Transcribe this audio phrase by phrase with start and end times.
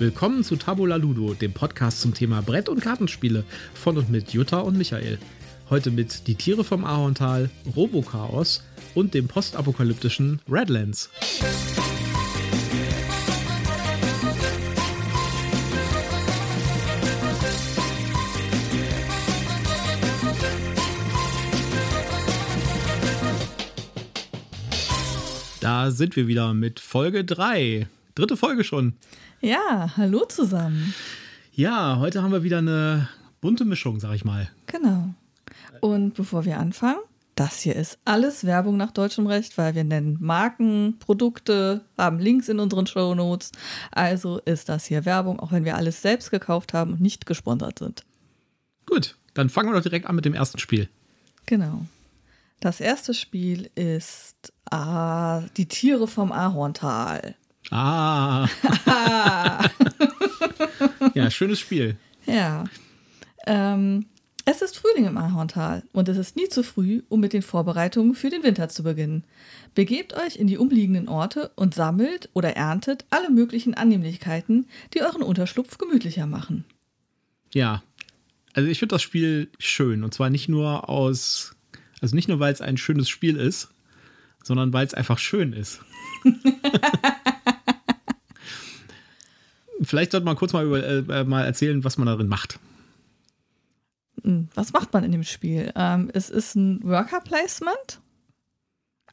[0.00, 4.60] Willkommen zu Tabula Ludo, dem Podcast zum Thema Brett- und Kartenspiele von und mit Jutta
[4.60, 5.18] und Michael.
[5.68, 11.10] Heute mit Die Tiere vom Ahorntal, Robochaos und dem postapokalyptischen Redlands.
[25.60, 27.86] Da sind wir wieder mit Folge 3.
[28.14, 28.94] Dritte Folge schon.
[29.40, 30.94] Ja, hallo zusammen.
[31.52, 33.08] Ja, heute haben wir wieder eine
[33.40, 34.50] bunte Mischung, sag ich mal.
[34.66, 35.14] Genau.
[35.80, 37.00] Und bevor wir anfangen,
[37.36, 42.48] das hier ist alles Werbung nach deutschem Recht, weil wir nennen Marken, Produkte, haben Links
[42.48, 43.52] in unseren Show Notes.
[43.92, 47.78] Also ist das hier Werbung, auch wenn wir alles selbst gekauft haben und nicht gesponsert
[47.78, 48.04] sind.
[48.86, 50.88] Gut, dann fangen wir doch direkt an mit dem ersten Spiel.
[51.46, 51.86] Genau.
[52.58, 57.36] Das erste Spiel ist ah, Die Tiere vom Ahorntal.
[57.70, 58.48] Ah.
[61.14, 61.96] ja, schönes Spiel.
[62.26, 62.64] Ja.
[63.46, 64.06] Ähm,
[64.44, 68.14] es ist Frühling im Ahorntal und es ist nie zu früh, um mit den Vorbereitungen
[68.14, 69.24] für den Winter zu beginnen.
[69.74, 75.22] Begebt euch in die umliegenden Orte und sammelt oder erntet alle möglichen Annehmlichkeiten, die euren
[75.22, 76.64] Unterschlupf gemütlicher machen.
[77.52, 77.82] Ja,
[78.54, 81.54] also ich finde das Spiel schön und zwar nicht nur aus,
[82.00, 83.68] also nicht nur weil es ein schönes Spiel ist,
[84.42, 85.80] sondern weil es einfach schön ist.
[89.82, 92.58] Vielleicht sollte man kurz mal, über, äh, mal erzählen, was man darin macht.
[94.22, 95.72] Hm, Was macht man in dem Spiel?
[95.74, 98.00] Ähm, es ist ein Worker Placement,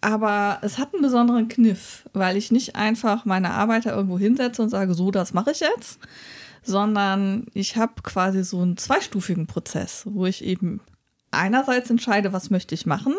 [0.02, 4.70] aber es hat einen besonderen Kniff, weil ich nicht einfach meine Arbeiter irgendwo hinsetze und
[4.70, 6.00] sage, so, das mache ich jetzt,
[6.64, 10.82] sondern ich habe quasi so einen zweistufigen Prozess, wo ich eben
[11.32, 13.16] einerseits entscheide, was möchte ich machen,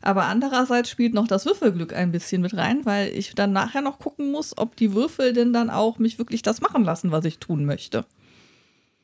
[0.00, 3.98] aber andererseits spielt noch das Würfelglück ein bisschen mit rein, weil ich dann nachher noch
[3.98, 7.38] gucken muss, ob die Würfel denn dann auch mich wirklich das machen lassen, was ich
[7.38, 8.04] tun möchte.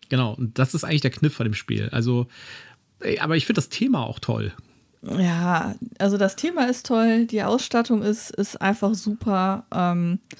[0.08, 1.88] Genau, und das ist eigentlich der Kniff von dem Spiel.
[1.90, 2.26] Also,
[3.20, 4.52] aber ich finde das Thema auch toll.
[5.02, 9.66] Ja, also das Thema ist toll, die Ausstattung ist, ist einfach super.
[9.72, 10.36] Ähm, äh,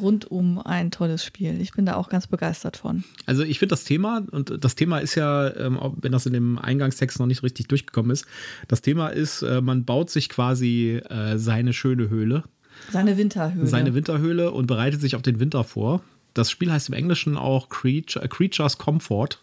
[0.00, 1.60] rundum ein tolles Spiel.
[1.60, 3.04] Ich bin da auch ganz begeistert von.
[3.26, 6.58] Also ich finde das Thema, und das Thema ist ja, ähm, wenn das in dem
[6.58, 8.26] Eingangstext noch nicht richtig durchgekommen ist,
[8.68, 12.44] das Thema ist, äh, man baut sich quasi äh, seine schöne Höhle,
[12.90, 13.66] Seine Winterhöhle.
[13.66, 16.02] seine Winterhöhle und bereitet sich auf den Winter vor.
[16.36, 19.38] Das Spiel heißt im Englischen auch Creature, äh, Creatures Comfort,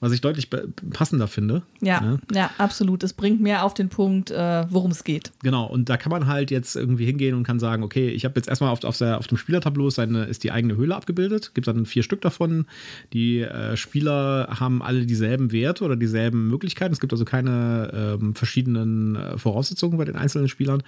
[0.00, 0.48] was ich deutlich
[0.90, 1.62] passender finde.
[1.80, 2.18] ja, Ne?
[2.32, 3.02] ja, absolut.
[3.02, 5.32] Es bringt mehr auf den Punkt, äh, worum es geht.
[5.42, 8.34] Genau, und da kann man halt jetzt irgendwie hingehen und kann sagen, okay, ich habe
[8.36, 11.52] jetzt erstmal auf, auf, der, auf dem Spielertableau seine, ist die eigene Höhle abgebildet.
[11.54, 12.66] Gibt dann vier Stück davon.
[13.12, 16.92] Die äh, Spieler haben alle dieselben Werte oder dieselben Möglichkeiten.
[16.92, 20.82] Es gibt also keine ähm, verschiedenen äh, Voraussetzungen bei den einzelnen Spielern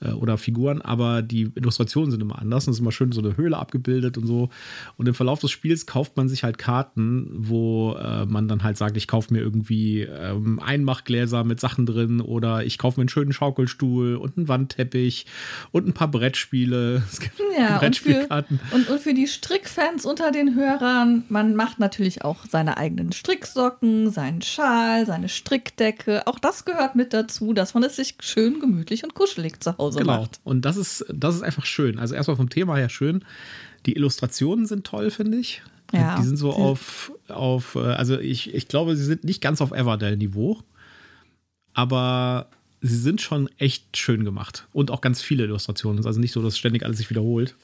[0.00, 2.66] äh, oder Figuren, aber die Illustrationen sind immer anders.
[2.66, 4.50] Und es ist immer schön so eine Höhle abgebildet und so.
[4.96, 8.76] Und im Verlauf des Spiels kauft man sich halt Karten, wo äh, man dann halt
[8.76, 13.08] sagt, ich kaufe mir irgendwie ähm, Einmachgläser mit Sachen drin oder ich kaufe mir einen
[13.08, 15.26] schönen Schaukelstuhl und einen Wandteppich
[15.72, 17.02] und ein paar Brettspiele.
[17.12, 18.60] Es gibt Ja, und für, Brettspielkarten.
[18.72, 24.10] und, und für die Strickfans unter den Hörern, man macht natürlich auch seine eigenen Stricksocken,
[24.10, 26.26] seinen Schal, seine Strickdecke.
[26.26, 30.00] Auch das gehört mit dazu, dass man es sich schön gemütlich und kuschelig zu Hause
[30.00, 30.20] Genau.
[30.20, 30.40] macht.
[30.44, 31.98] Und das ist, das ist einfach schön.
[31.98, 33.24] Also erstmal vom Thema her schön.
[33.86, 35.62] Die Illustrationen sind toll, finde ich.
[35.92, 39.60] Ja, die sind so auf, auf, äh, also ich, ich glaube, sie sind nicht ganz
[39.60, 40.58] auf Everdell-Niveau,
[41.74, 42.48] aber
[42.80, 44.66] sie sind schon echt schön gemacht.
[44.72, 46.04] Und auch ganz viele Illustrationen.
[46.06, 47.56] Also nicht so, dass ständig alles sich wiederholt.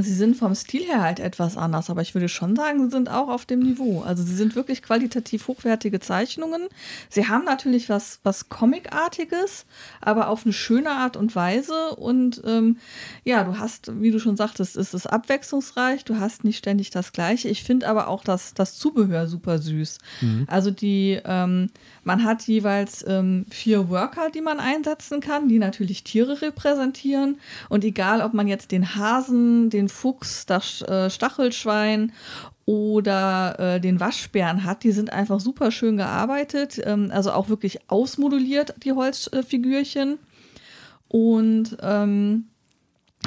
[0.00, 3.08] Sie sind vom Stil her halt etwas anders, aber ich würde schon sagen, sie sind
[3.08, 4.02] auch auf dem Niveau.
[4.02, 6.62] Also sie sind wirklich qualitativ hochwertige Zeichnungen.
[7.08, 9.66] Sie haben natürlich was, was Comicartiges,
[10.00, 11.94] aber auf eine schöne Art und Weise.
[11.96, 12.78] Und ähm,
[13.24, 17.12] ja, du hast, wie du schon sagtest, es ist abwechslungsreich, du hast nicht ständig das
[17.12, 17.48] Gleiche.
[17.48, 19.98] Ich finde aber auch das, das Zubehör super süß.
[20.48, 21.70] Also die, ähm,
[22.02, 27.38] man hat jeweils ähm, vier Worker, die man einsetzen kann, die natürlich Tiere repräsentieren.
[27.68, 32.12] Und egal, ob man jetzt den Hasen, den Fuchs, das äh, Stachelschwein
[32.64, 36.80] oder äh, den Waschbären hat, die sind einfach super schön gearbeitet.
[36.84, 40.18] Ähm, also auch wirklich ausmoduliert, die Holzfigürchen.
[41.08, 42.48] Und ähm,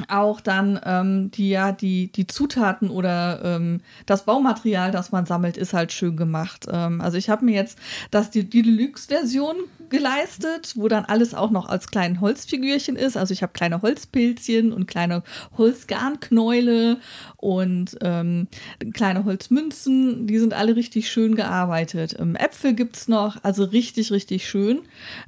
[0.08, 5.56] auch dann die, die ja die, die Zutaten oder ähm, das Baumaterial, das man sammelt,
[5.56, 6.66] ist halt schön gemacht.
[6.70, 7.78] Ähm, also ich habe mir jetzt
[8.10, 9.56] das die, die Deluxe-Version
[9.90, 13.16] geleistet, wo dann alles auch noch als kleinen Holzfigürchen ist.
[13.16, 15.22] Also ich habe kleine Holzpilzchen und kleine
[15.58, 16.96] Holzgarnknäule
[17.36, 18.48] und ähm,
[18.94, 20.26] kleine Holzmünzen.
[20.26, 22.16] Die sind alle richtig schön gearbeitet.
[22.18, 24.80] Ähm, Äpfel es noch, also richtig, richtig schön.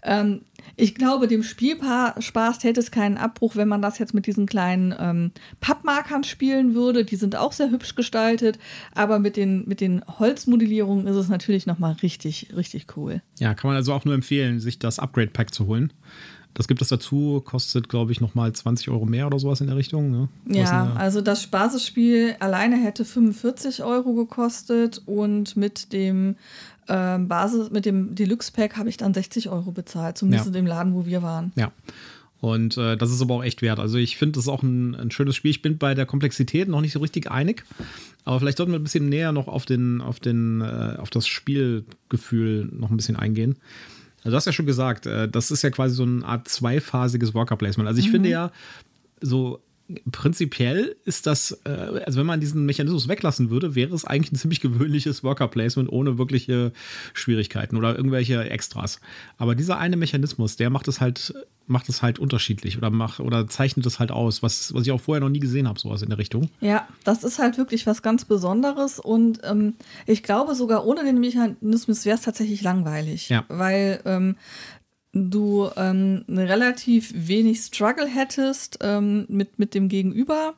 [0.03, 0.41] Ähm,
[0.77, 4.95] Ich glaube, dem Spielspaß täte es keinen Abbruch, wenn man das jetzt mit diesen kleinen
[4.99, 5.31] ähm,
[5.61, 7.05] Pappmarkern spielen würde.
[7.05, 8.59] Die sind auch sehr hübsch gestaltet,
[8.95, 13.23] aber mit den, mit den Holzmodellierungen ist es natürlich nochmal richtig, richtig cool.
[13.39, 15.93] Ja, kann man also auch nur empfehlen, sich das Upgrade-Pack zu holen.
[16.55, 19.77] Das gibt es dazu, kostet, glaube ich, nochmal 20 Euro mehr oder sowas in der
[19.77, 20.13] Richtung.
[20.13, 20.29] Ne?
[20.47, 26.37] Ja, also das Basisspiel alleine hätte 45 Euro gekostet und mit dem
[26.89, 30.49] ähm, Basis, mit dem Deluxe-Pack habe ich dann 60 Euro bezahlt, zumindest ja.
[30.49, 31.53] in dem Laden, wo wir waren.
[31.57, 31.73] Ja.
[32.41, 33.79] Und äh, das ist aber auch echt wert.
[33.79, 35.51] Also ich finde, das ist auch ein, ein, schönes Spiel.
[35.51, 37.65] Ich bin bei der Komplexität noch nicht so richtig einig.
[38.25, 41.27] Aber vielleicht sollten wir ein bisschen näher noch auf, den, auf, den, äh, auf das
[41.27, 43.57] Spielgefühl noch ein bisschen eingehen.
[44.19, 47.33] Also du hast ja schon gesagt, äh, das ist ja quasi so eine Art zweiphasiges
[47.33, 47.89] Worker Placement.
[47.89, 48.13] Also ich mhm.
[48.13, 48.53] finde ja,
[49.23, 49.61] so
[50.11, 51.71] prinzipiell ist das, äh,
[52.07, 55.91] also wenn man diesen Mechanismus weglassen würde, wäre es eigentlich ein ziemlich gewöhnliches Worker Placement
[55.93, 56.73] ohne wirkliche
[57.13, 59.01] Schwierigkeiten oder irgendwelche Extras.
[59.37, 61.35] Aber dieser eine Mechanismus, der macht es halt,
[61.67, 65.01] macht es halt unterschiedlich oder macht oder zeichnet es halt aus, was, was ich auch
[65.01, 66.49] vorher noch nie gesehen habe, sowas in der Richtung.
[66.61, 69.75] Ja, das ist halt wirklich was ganz Besonderes und ähm,
[70.07, 73.29] ich glaube sogar ohne den Mechanismus wäre es tatsächlich langweilig.
[73.29, 73.45] Ja.
[73.49, 74.37] Weil ähm,
[75.15, 80.55] du ähm, relativ wenig Struggle hättest ähm, mit, mit dem Gegenüber.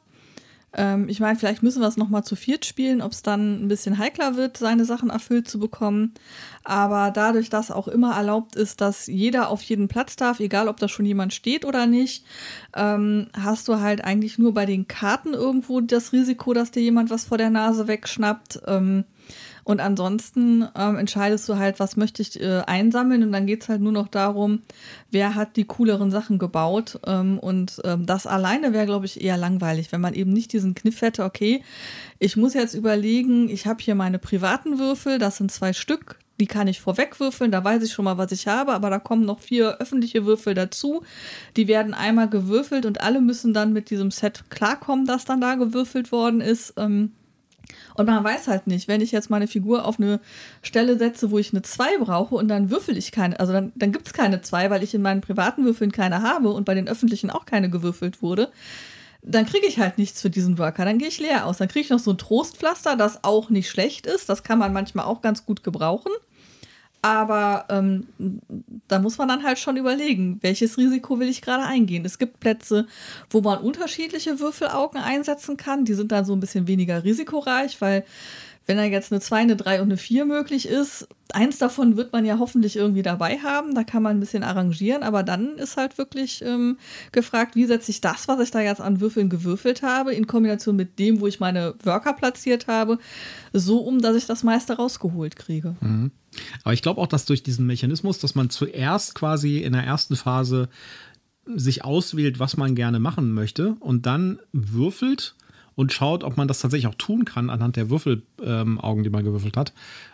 [0.76, 3.68] Ähm, ich meine, vielleicht müssen wir es nochmal zu viert spielen, ob es dann ein
[3.68, 6.12] bisschen heikler wird, seine Sachen erfüllt zu bekommen.
[6.64, 10.78] Aber dadurch, dass auch immer erlaubt ist, dass jeder auf jeden Platz darf, egal ob
[10.78, 12.24] da schon jemand steht oder nicht,
[12.74, 17.10] ähm, hast du halt eigentlich nur bei den Karten irgendwo das Risiko, dass dir jemand
[17.10, 18.60] was vor der Nase wegschnappt.
[18.66, 19.04] Ähm,
[19.66, 23.68] und ansonsten ähm, entscheidest du halt, was möchte ich äh, einsammeln und dann geht es
[23.68, 24.62] halt nur noch darum,
[25.10, 27.00] wer hat die cooleren Sachen gebaut.
[27.04, 30.76] Ähm, und ähm, das alleine wäre, glaube ich, eher langweilig, wenn man eben nicht diesen
[30.76, 31.64] Kniff hätte, okay,
[32.20, 36.46] ich muss jetzt überlegen, ich habe hier meine privaten Würfel, das sind zwei Stück, die
[36.46, 39.24] kann ich vorweg würfeln, da weiß ich schon mal, was ich habe, aber da kommen
[39.24, 41.02] noch vier öffentliche Würfel dazu.
[41.56, 45.56] Die werden einmal gewürfelt und alle müssen dann mit diesem Set klarkommen, das dann da
[45.56, 46.74] gewürfelt worden ist.
[46.76, 47.10] Ähm,
[47.94, 50.20] und man weiß halt nicht, wenn ich jetzt meine Figur auf eine
[50.62, 53.92] Stelle setze, wo ich eine 2 brauche und dann würfel ich keine, also dann, dann
[53.92, 56.88] gibt es keine 2, weil ich in meinen privaten Würfeln keine habe und bei den
[56.88, 58.50] öffentlichen auch keine gewürfelt wurde,
[59.22, 61.58] dann kriege ich halt nichts für diesen Worker, dann gehe ich leer aus.
[61.58, 64.72] Dann kriege ich noch so ein Trostpflaster, das auch nicht schlecht ist, das kann man
[64.72, 66.12] manchmal auch ganz gut gebrauchen.
[67.06, 68.08] Aber ähm,
[68.88, 72.04] da muss man dann halt schon überlegen, welches Risiko will ich gerade eingehen.
[72.04, 72.88] Es gibt Plätze,
[73.30, 75.84] wo man unterschiedliche Würfelaugen einsetzen kann.
[75.84, 78.04] Die sind dann so ein bisschen weniger risikoreich, weil
[78.66, 82.12] wenn da jetzt eine 2, eine 3 und eine 4 möglich ist, eins davon wird
[82.12, 83.74] man ja hoffentlich irgendwie dabei haben.
[83.74, 86.76] Da kann man ein bisschen arrangieren, aber dann ist halt wirklich ähm,
[87.12, 90.74] gefragt, wie setze ich das, was ich da jetzt an Würfeln gewürfelt habe, in Kombination
[90.74, 92.98] mit dem, wo ich meine Worker platziert habe,
[93.52, 95.76] so um, dass ich das meiste rausgeholt kriege.
[95.80, 96.10] Mhm.
[96.64, 100.16] Aber ich glaube auch, dass durch diesen Mechanismus, dass man zuerst quasi in der ersten
[100.16, 100.68] Phase
[101.46, 105.36] sich auswählt, was man gerne machen möchte und dann würfelt
[105.76, 109.24] und schaut, ob man das tatsächlich auch tun kann anhand der Würfelaugen, ähm, die man
[109.24, 109.72] gewürfelt hat.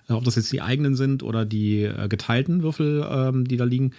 [0.09, 3.65] Äh, ob das jetzt die eigenen sind oder die äh, geteilten Würfel, ähm, die da
[3.65, 3.93] liegen,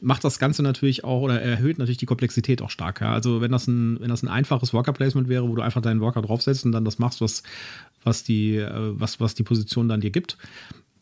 [0.00, 3.02] macht das Ganze natürlich auch oder erhöht natürlich die Komplexität auch stark.
[3.02, 3.12] Ja?
[3.12, 6.22] Also wenn das ein, wenn das ein einfaches Worker-Placement wäre, wo du einfach deinen Worker
[6.22, 7.42] draufsetzt und dann das machst, was,
[8.02, 10.38] was, die, äh, was, was die Position dann dir gibt,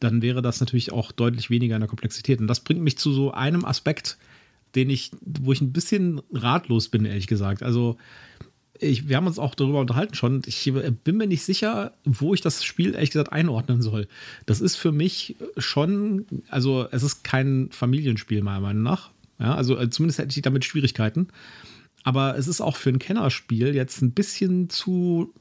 [0.01, 2.41] dann wäre das natürlich auch deutlich weniger in der Komplexität.
[2.41, 4.19] Und das bringt mich zu so einem Aspekt,
[4.75, 7.63] den ich, wo ich ein bisschen ratlos bin, ehrlich gesagt.
[7.63, 7.97] Also
[8.81, 10.43] ich, wir haben uns auch darüber unterhalten schon.
[10.47, 10.73] Ich
[11.05, 14.09] bin mir nicht sicher, wo ich das Spiel ehrlich gesagt einordnen soll.
[14.47, 19.11] Das ist für mich schon, also es ist kein Familienspiel meiner Meinung nach.
[19.39, 21.29] Ja, also äh, zumindest hätte ich damit Schwierigkeiten.
[22.03, 25.35] Aber es ist auch für ein Kennerspiel jetzt ein bisschen zu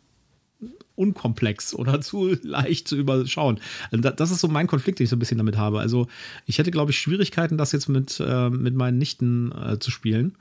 [0.96, 3.60] unkomplex oder zu leicht zu überschauen.
[3.92, 5.80] Also das ist so mein Konflikt, den ich so ein bisschen damit habe.
[5.80, 6.08] Also
[6.46, 10.36] ich hätte, glaube ich, Schwierigkeiten, das jetzt mit, äh, mit meinen Nichten äh, zu spielen,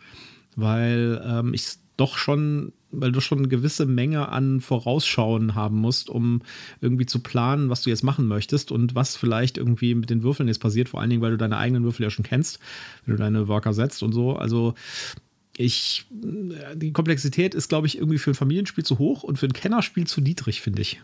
[0.56, 6.08] weil ähm, ich doch schon weil du schon eine gewisse Menge an Vorausschauen haben musst,
[6.08, 6.42] um
[6.80, 10.48] irgendwie zu planen, was du jetzt machen möchtest und was vielleicht irgendwie mit den Würfeln
[10.48, 12.58] jetzt passiert, vor allen Dingen, weil du deine eigenen Würfel ja schon kennst,
[13.04, 14.36] wenn du deine Worker setzt und so.
[14.36, 14.74] Also
[15.56, 19.52] ich, die Komplexität ist, glaube ich, irgendwie für ein Familienspiel zu hoch und für ein
[19.52, 21.02] Kennerspiel zu niedrig, finde ich.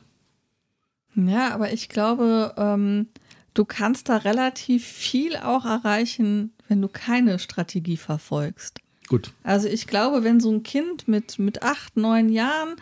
[1.17, 3.09] Ja, aber ich glaube, ähm,
[3.53, 8.81] du kannst da relativ viel auch erreichen, wenn du keine Strategie verfolgst.
[9.15, 9.33] Gut.
[9.43, 12.77] Also ich glaube, wenn so ein Kind mit, mit acht, neun Jahren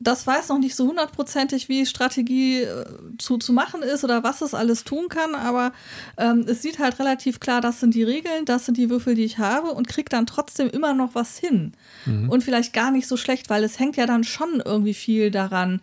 [0.00, 2.84] das weiß noch nicht so hundertprozentig, wie Strategie äh,
[3.18, 5.72] zu, zu machen ist oder was es alles tun kann, aber
[6.16, 9.24] ähm, es sieht halt relativ klar, das sind die Regeln, das sind die Würfel, die
[9.24, 11.72] ich habe und kriegt dann trotzdem immer noch was hin.
[12.06, 12.30] Mhm.
[12.30, 15.80] Und vielleicht gar nicht so schlecht, weil es hängt ja dann schon irgendwie viel daran,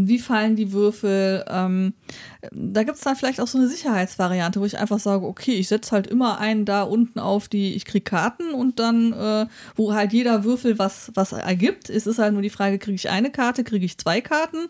[0.00, 1.44] wie fallen die Würfel.
[1.48, 1.92] Ähm,
[2.52, 5.66] da gibt es dann vielleicht auch so eine Sicherheitsvariante, wo ich einfach sage, okay, ich
[5.66, 9.92] setze halt immer einen da unten auf die, ich kriege Karten und dann, äh, wo
[9.92, 11.90] halt jeder Würfel was, was ergibt.
[11.90, 14.68] Es ist halt nur die Frage, kriege ich eine Karte, kriege ich zwei Karten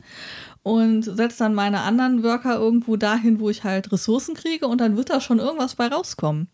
[0.62, 4.96] und setze dann meine anderen Worker irgendwo dahin, wo ich halt Ressourcen kriege und dann
[4.96, 6.48] wird da schon irgendwas bei rauskommen.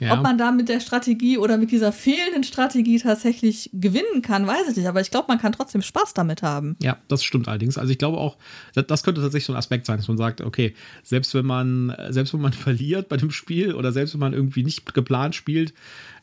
[0.00, 0.14] Ja.
[0.14, 4.68] Ob man da mit der Strategie oder mit dieser fehlenden Strategie tatsächlich gewinnen kann, weiß
[4.70, 4.88] ich nicht.
[4.88, 6.76] Aber ich glaube, man kann trotzdem Spaß damit haben.
[6.82, 7.78] Ja, das stimmt allerdings.
[7.78, 8.36] Also ich glaube auch,
[8.74, 10.74] das könnte tatsächlich so ein Aspekt sein, dass man sagt, okay,
[11.04, 14.64] selbst wenn man, selbst wenn man verliert bei dem Spiel oder selbst wenn man irgendwie
[14.64, 15.72] nicht geplant spielt,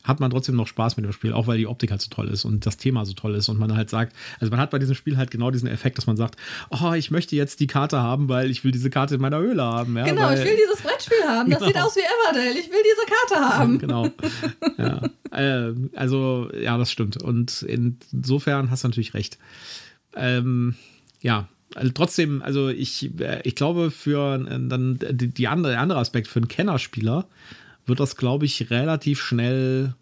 [0.04, 2.28] hat man trotzdem noch Spaß mit dem Spiel, auch weil die Optik halt so toll
[2.28, 4.78] ist und das Thema so toll ist und man halt sagt, also man hat bei
[4.78, 6.36] diesem Spiel halt genau diesen Effekt, dass man sagt,
[6.70, 9.62] oh, ich möchte jetzt die Karte haben, weil ich will diese Karte in meiner Höhle
[9.62, 9.96] haben.
[9.96, 11.50] Ja, genau, weil, ich will dieses Brettspiel haben.
[11.50, 11.68] Das genau.
[11.68, 12.58] sieht aus wie Everdale.
[12.58, 13.61] Ich will diese Karte haben.
[13.66, 14.08] Genau.
[14.78, 15.02] Ja.
[15.30, 17.22] Äh, also, ja, das stimmt.
[17.22, 19.38] Und insofern hast du natürlich recht.
[20.14, 20.74] Ähm,
[21.20, 25.80] ja, also trotzdem, also ich, äh, ich glaube, für äh, dann die, die andere, der
[25.80, 27.26] andere Aspekt, für einen Kennerspieler
[27.86, 29.94] wird das, glaube ich, relativ schnell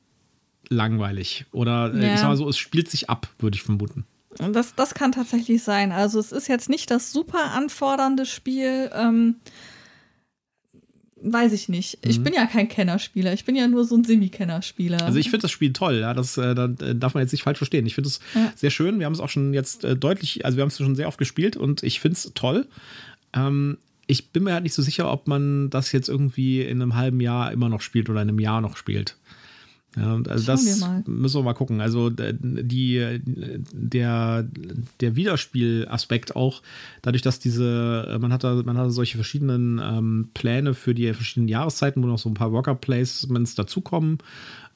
[0.68, 1.46] langweilig.
[1.52, 2.14] Oder äh, ja.
[2.14, 4.04] ich sag mal so, es spielt sich ab, würde ich vermuten.
[4.36, 5.92] Das, das kann tatsächlich sein.
[5.92, 8.90] Also es ist jetzt nicht das super anfordernde Spiel.
[8.94, 9.36] Ähm,
[11.22, 11.98] weiß ich nicht.
[12.02, 12.24] Ich mhm.
[12.24, 13.32] bin ja kein Kennerspieler.
[13.32, 15.02] Ich bin ja nur so ein Semi-Kennerspieler.
[15.02, 15.96] Also ich finde das Spiel toll.
[15.96, 17.86] Ja, das äh, da darf man jetzt nicht falsch verstehen.
[17.86, 18.52] Ich finde es ja.
[18.56, 18.98] sehr schön.
[18.98, 21.18] Wir haben es auch schon jetzt äh, deutlich, also wir haben es schon sehr oft
[21.18, 22.66] gespielt und ich finde es toll.
[23.32, 26.96] Ähm, ich bin mir halt nicht so sicher, ob man das jetzt irgendwie in einem
[26.96, 29.16] halben Jahr immer noch spielt oder in einem Jahr noch spielt.
[29.96, 31.80] Ja, also das wir müssen wir mal gucken.
[31.80, 33.20] Also die,
[33.72, 34.46] der,
[35.00, 36.62] der Wiederspielaspekt auch,
[37.02, 41.48] dadurch, dass diese, man hat da, man hat solche verschiedenen ähm, Pläne für die verschiedenen
[41.48, 44.18] Jahreszeiten, wo noch so ein paar Worker Placements dazukommen.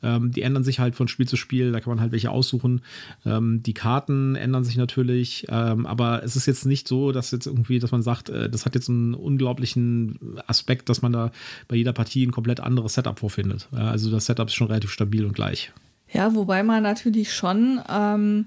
[0.04, 2.82] Ähm, die ändern sich halt von Spiel zu Spiel, da kann man halt welche aussuchen.
[3.24, 7.46] Ähm, die Karten ändern sich natürlich, ähm, aber es ist jetzt nicht so, dass jetzt
[7.46, 11.32] irgendwie, dass man sagt, äh, das hat jetzt einen unglaublichen Aspekt, dass man da
[11.68, 13.68] bei jeder Partie ein komplett anderes Setup vorfindet.
[13.72, 15.72] Ja, also das Setup ist schon relativ stabil und gleich.
[16.12, 18.46] Ja, wobei man natürlich schon ähm,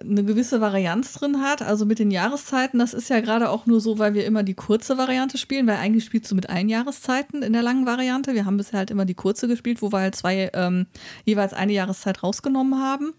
[0.00, 1.62] eine gewisse Varianz drin hat.
[1.62, 4.54] Also mit den Jahreszeiten, das ist ja gerade auch nur so, weil wir immer die
[4.54, 8.34] kurze Variante spielen, weil eigentlich spielst du mit ein Jahreszeiten in der langen Variante.
[8.34, 10.86] Wir haben bisher halt immer die kurze gespielt, wo wir halt zwei ähm,
[11.24, 13.12] jeweils eine Jahreszeit rausgenommen haben.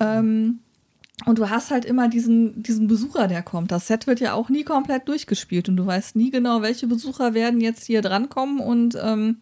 [0.00, 0.60] Ähm,
[1.26, 3.72] und du hast halt immer diesen, diesen Besucher, der kommt.
[3.72, 7.34] Das Set wird ja auch nie komplett durchgespielt und du weißt nie genau, welche Besucher
[7.34, 9.38] werden jetzt hier drankommen und ähm,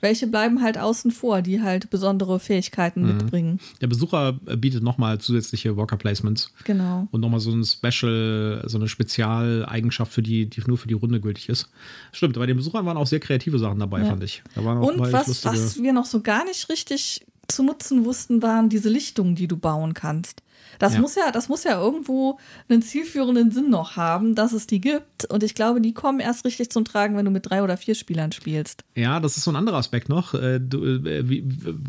[0.00, 3.08] welche bleiben halt außen vor, die halt besondere Fähigkeiten mhm.
[3.08, 3.60] mitbringen.
[3.80, 6.52] Der Besucher bietet nochmal zusätzliche Walker Placements.
[6.64, 7.08] Genau.
[7.10, 11.20] Und nochmal so ein Special, so eine Spezialeigenschaft, für die, die nur für die Runde
[11.20, 11.68] gültig ist.
[12.12, 14.06] Stimmt, bei den Besuchern waren auch sehr kreative Sachen dabei, ja.
[14.06, 14.42] fand ich.
[14.56, 19.34] und was, was wir noch so gar nicht richtig zu nutzen wussten, waren diese Lichtungen,
[19.34, 20.42] die du bauen kannst.
[20.78, 21.00] Das ja.
[21.00, 25.24] muss ja, das muss ja irgendwo einen zielführenden Sinn noch haben, dass es die gibt.
[25.26, 27.94] Und ich glaube, die kommen erst richtig zum Tragen, wenn du mit drei oder vier
[27.94, 28.84] Spielern spielst.
[28.94, 30.34] Ja, das ist so ein anderer Aspekt noch.
[30.34, 31.44] Äh, du, äh, wie,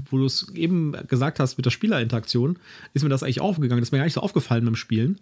[0.09, 2.57] wo du es eben gesagt hast mit der Spielerinteraktion,
[2.93, 3.81] ist mir das eigentlich aufgegangen.
[3.81, 5.19] Das ist mir gar nicht so aufgefallen beim Spielen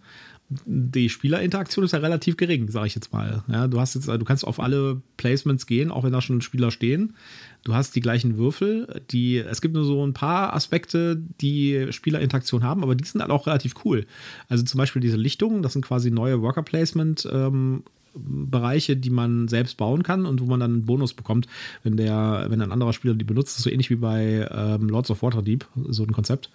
[0.49, 3.43] die Spielerinteraktion ist ja relativ gering, sage ich jetzt mal.
[3.47, 6.71] Ja, du hast jetzt, du kannst auf alle Placements gehen, auch wenn da schon Spieler
[6.71, 7.15] stehen.
[7.63, 9.01] Du hast die gleichen Würfel.
[9.11, 13.31] Die, es gibt nur so ein paar Aspekte, die Spielerinteraktion haben, aber die sind halt
[13.31, 14.07] auch relativ cool.
[14.47, 17.83] Also zum Beispiel diese Lichtungen, das sind quasi neue Worker Placement ähm,
[18.15, 21.47] Bereiche, die man selbst bauen kann und wo man dann einen Bonus bekommt,
[21.83, 23.59] wenn der, wenn ein anderer Spieler die benutzt.
[23.59, 26.49] So ähnlich wie bei ähm, Lords of Waterdeep, so ein Konzept.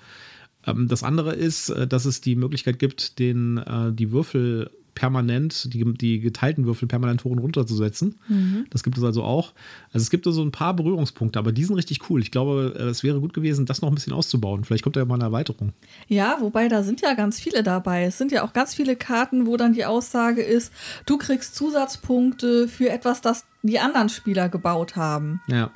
[0.66, 5.72] Ähm, das andere ist, äh, dass es die Möglichkeit gibt, den, äh, die Würfel permanent,
[5.74, 8.16] die, die geteilten Würfel permanent hoch und runter zu setzen.
[8.28, 8.66] Mhm.
[8.70, 9.52] Das gibt es also auch.
[9.92, 12.22] Also es gibt so ein paar Berührungspunkte, aber die sind richtig cool.
[12.22, 14.64] Ich glaube, äh, es wäre gut gewesen, das noch ein bisschen auszubauen.
[14.64, 15.72] Vielleicht kommt da ja mal eine Erweiterung.
[16.08, 18.04] Ja, wobei da sind ja ganz viele dabei.
[18.04, 20.72] Es sind ja auch ganz viele Karten, wo dann die Aussage ist,
[21.06, 25.40] du kriegst Zusatzpunkte für etwas, das die anderen Spieler gebaut haben.
[25.48, 25.70] Ja.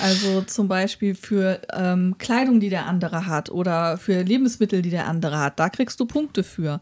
[0.00, 5.06] Also zum Beispiel für ähm, Kleidung, die der andere hat oder für Lebensmittel, die der
[5.06, 5.58] andere hat.
[5.58, 6.80] Da kriegst du Punkte für.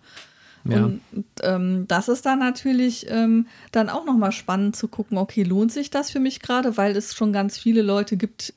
[0.66, 0.84] Ja.
[0.84, 1.02] Und
[1.42, 5.90] ähm, das ist dann natürlich ähm, dann auch nochmal spannend zu gucken, okay, lohnt sich
[5.90, 8.54] das für mich gerade, weil es schon ganz viele Leute gibt,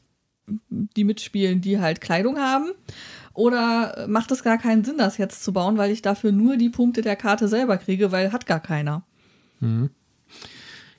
[0.70, 2.72] die mitspielen, die halt Kleidung haben.
[3.34, 6.70] Oder macht es gar keinen Sinn, das jetzt zu bauen, weil ich dafür nur die
[6.70, 9.04] Punkte der Karte selber kriege, weil hat gar keiner.
[9.60, 9.90] Mhm.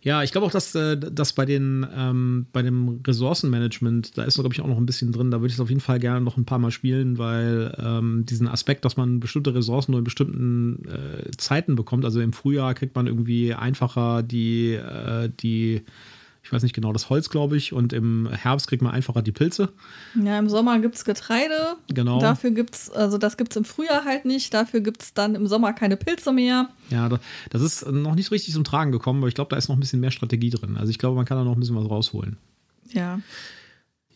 [0.09, 4.37] Ja, ich glaube auch, dass, äh, dass bei, den, ähm, bei dem Ressourcenmanagement, da ist,
[4.37, 5.31] glaube ich, auch noch ein bisschen drin.
[5.31, 8.25] Da würde ich es auf jeden Fall gerne noch ein paar Mal spielen, weil ähm,
[8.25, 12.73] diesen Aspekt, dass man bestimmte Ressourcen nur in bestimmten äh, Zeiten bekommt, also im Frühjahr
[12.73, 15.83] kriegt man irgendwie einfacher die, äh, die
[16.49, 17.75] ich weiß nicht genau, das Holz, glaube ich.
[17.75, 19.69] Und im Herbst kriegt man einfacher die Pilze.
[20.15, 21.77] Ja, im Sommer gibt es Getreide.
[21.93, 22.21] Genau.
[22.21, 24.55] Dafür gibt es, also das gibt es im Frühjahr halt nicht.
[24.55, 26.71] Dafür gibt es dann im Sommer keine Pilze mehr.
[26.89, 27.11] Ja,
[27.51, 29.81] das ist noch nicht richtig zum Tragen gekommen, aber ich glaube, da ist noch ein
[29.81, 30.79] bisschen mehr Strategie drin.
[30.79, 32.39] Also ich glaube, man kann da noch ein bisschen was rausholen.
[32.95, 33.21] Ja.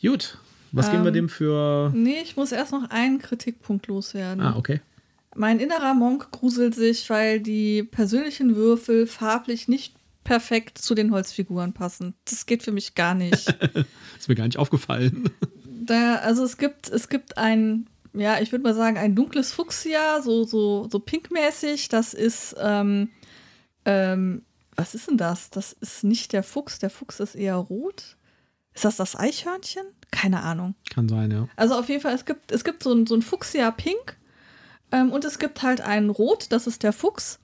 [0.01, 0.39] Gut.
[0.71, 1.93] Was geben wir Ähm, dem für.
[1.95, 4.43] Nee, ich muss erst noch einen Kritikpunkt loswerden.
[4.43, 4.81] Ah, okay.
[5.37, 11.73] Mein innerer Monk gruselt sich, weil die persönlichen Würfel farblich nicht perfekt zu den Holzfiguren
[11.73, 12.15] passen.
[12.25, 13.49] Das geht für mich gar nicht.
[14.19, 15.31] Ist mir gar nicht aufgefallen.
[15.67, 20.23] da, also es gibt, es gibt ein, ja, ich würde mal sagen, ein dunkles Fuchsia,
[20.23, 21.89] so, so, so pinkmäßig.
[21.89, 23.11] Das ist, ähm,
[23.85, 24.43] ähm,
[24.77, 25.51] was ist denn das?
[25.51, 28.17] Das ist nicht der Fuchs, der Fuchs ist eher rot.
[28.75, 29.85] Ist das das Eichhörnchen?
[30.11, 30.75] Keine Ahnung.
[30.91, 31.49] Kann sein, ja.
[31.57, 34.17] Also auf jeden Fall, es gibt, es gibt so ein, so ein Fuchsia-Pink
[34.93, 37.39] ähm, und es gibt halt einen Rot, das ist der Fuchs.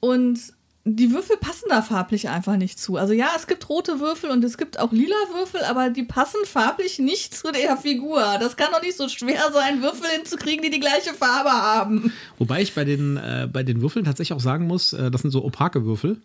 [0.00, 0.54] Und
[0.96, 2.96] die Würfel passen da farblich einfach nicht zu.
[2.96, 6.38] Also ja, es gibt rote Würfel und es gibt auch lila Würfel, aber die passen
[6.44, 8.22] farblich nicht zu der Figur.
[8.40, 12.12] Das kann doch nicht so schwer sein, Würfel hinzukriegen, die die gleiche Farbe haben.
[12.38, 15.30] Wobei ich bei den, äh, bei den Würfeln tatsächlich auch sagen muss, äh, das sind
[15.30, 16.18] so opake Würfel.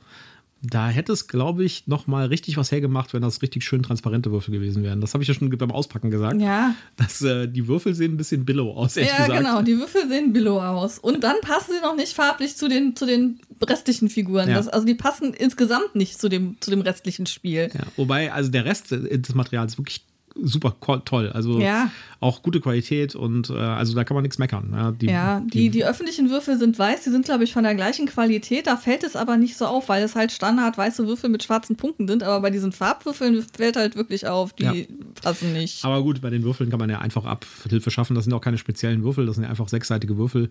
[0.69, 4.31] Da hätte es, glaube ich, noch mal richtig was hergemacht, wenn das richtig schön transparente
[4.31, 5.01] Würfel gewesen wären.
[5.01, 6.39] Das habe ich ja schon beim Auspacken gesagt.
[6.41, 9.39] Ja, Dass äh, die Würfel sehen ein bisschen billow aus, ehrlich ja gesagt.
[9.39, 9.61] genau.
[9.61, 10.99] Die Würfel sehen billow aus.
[10.99, 14.49] Und dann passen sie noch nicht farblich zu den, zu den restlichen Figuren.
[14.49, 14.55] Ja.
[14.55, 17.69] Das, also die passen insgesamt nicht zu dem, zu dem restlichen Spiel.
[17.73, 20.03] Ja, wobei, also der Rest äh, des Materials wirklich
[20.41, 20.75] super
[21.05, 21.29] toll.
[21.29, 21.89] Also Ja.
[22.19, 24.69] auch gute Qualität und äh, also da kann man nichts meckern.
[24.73, 27.73] Ja, die, Ja, die, die öffentlichen Würfel sind weiß, die sind, glaube ich, von der
[27.75, 28.67] gleichen Qualität.
[28.67, 31.77] Da fällt es aber nicht so auf, weil es halt Standard weiße Würfel mit schwarzen
[31.77, 32.21] Punkten sind.
[32.23, 34.73] Aber bei diesen Farbwürfeln fällt halt wirklich auf, die Ja.
[35.21, 35.85] passen nicht.
[35.85, 38.15] Aber gut, bei den Würfeln kann man ja einfach Abhilfe schaffen.
[38.15, 40.49] Das sind auch keine speziellen Würfel, das sind einfach sechsseitige Würfel.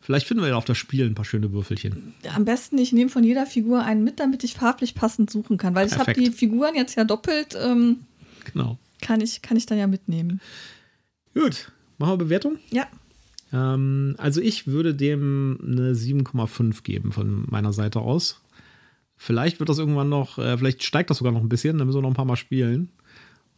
[0.00, 2.14] Vielleicht finden wir ja auf das Spiel ein paar schöne Würfelchen.
[2.34, 5.74] Am besten, ich nehme von jeder Figur einen mit, damit ich farblich passend suchen kann.
[5.74, 6.26] Weil ich habe Perfekt.
[6.26, 7.98] die Figuren jetzt ja doppelt, ähm,
[8.52, 8.78] Genau.
[9.00, 10.40] Kann, ich, kann ich dann ja mitnehmen.
[11.34, 12.58] Gut, machen wir Bewertung.
[12.70, 12.86] Ja,
[13.52, 18.40] Ähm, also ich würde dem eine 7,5 geben von meiner Seite aus.
[19.16, 21.98] Vielleicht wird das irgendwann noch, äh, vielleicht steigt das sogar noch ein bisschen, dann müssen
[21.98, 22.90] wir noch ein paar Mal spielen.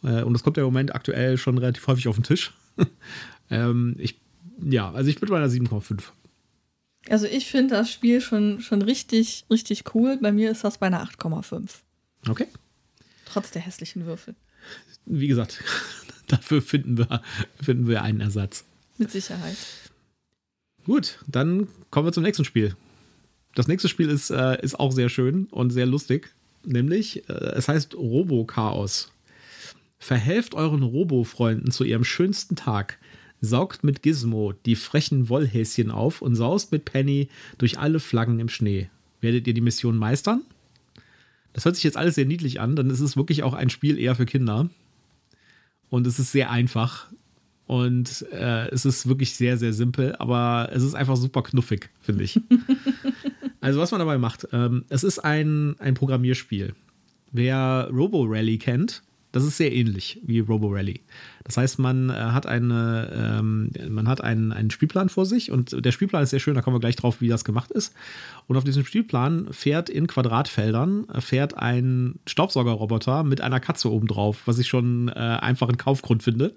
[0.02, 2.52] Äh, und das kommt ja im Moment aktuell schon relativ häufig auf den Tisch.
[3.50, 4.18] ähm, ich,
[4.62, 6.02] ja, also ich bin bei einer 7,5.
[7.08, 10.18] also ich finde das Spiel schon, schon richtig, richtig cool.
[10.20, 11.68] Bei mir ist das bei einer 8,5.
[12.28, 12.46] Okay.
[13.26, 14.34] Trotz der hässlichen Würfel.
[15.06, 15.62] Wie gesagt,
[16.26, 17.22] dafür finden wir,
[17.62, 18.64] finden wir einen Ersatz.
[18.98, 19.56] Mit Sicherheit.
[20.84, 22.74] Gut, dann kommen wir zum nächsten Spiel.
[23.54, 26.32] Das nächste Spiel ist, äh, ist auch sehr schön und sehr lustig.
[26.64, 29.12] Nämlich, äh, es heißt Robo-Chaos.
[29.98, 32.98] Verhelft euren Robo-Freunden zu ihrem schönsten Tag.
[33.40, 38.48] Saugt mit Gizmo die frechen Wollhäschen auf und saust mit Penny durch alle Flaggen im
[38.48, 38.90] Schnee.
[39.20, 40.42] Werdet ihr die Mission meistern?
[41.52, 43.98] Das hört sich jetzt alles sehr niedlich an, dann ist es wirklich auch ein Spiel
[43.98, 44.68] eher für Kinder.
[45.88, 47.08] Und es ist sehr einfach.
[47.66, 52.24] Und äh, es ist wirklich sehr, sehr simpel, aber es ist einfach super knuffig, finde
[52.24, 52.40] ich.
[53.60, 56.74] also, was man dabei macht, ähm, es ist ein, ein Programmierspiel.
[57.30, 61.00] Wer Robo Rally kennt, das ist sehr ähnlich wie Robo Rally.
[61.44, 65.84] Das heißt, man äh, hat, eine, ähm, man hat einen, einen Spielplan vor sich und
[65.84, 67.94] der Spielplan ist sehr schön, da kommen wir gleich drauf, wie das gemacht ist.
[68.46, 74.42] Und auf diesem Spielplan fährt in Quadratfeldern äh, fährt ein Staubsaugerroboter mit einer Katze obendrauf,
[74.46, 76.52] was ich schon äh, einfach einen Kaufgrund finde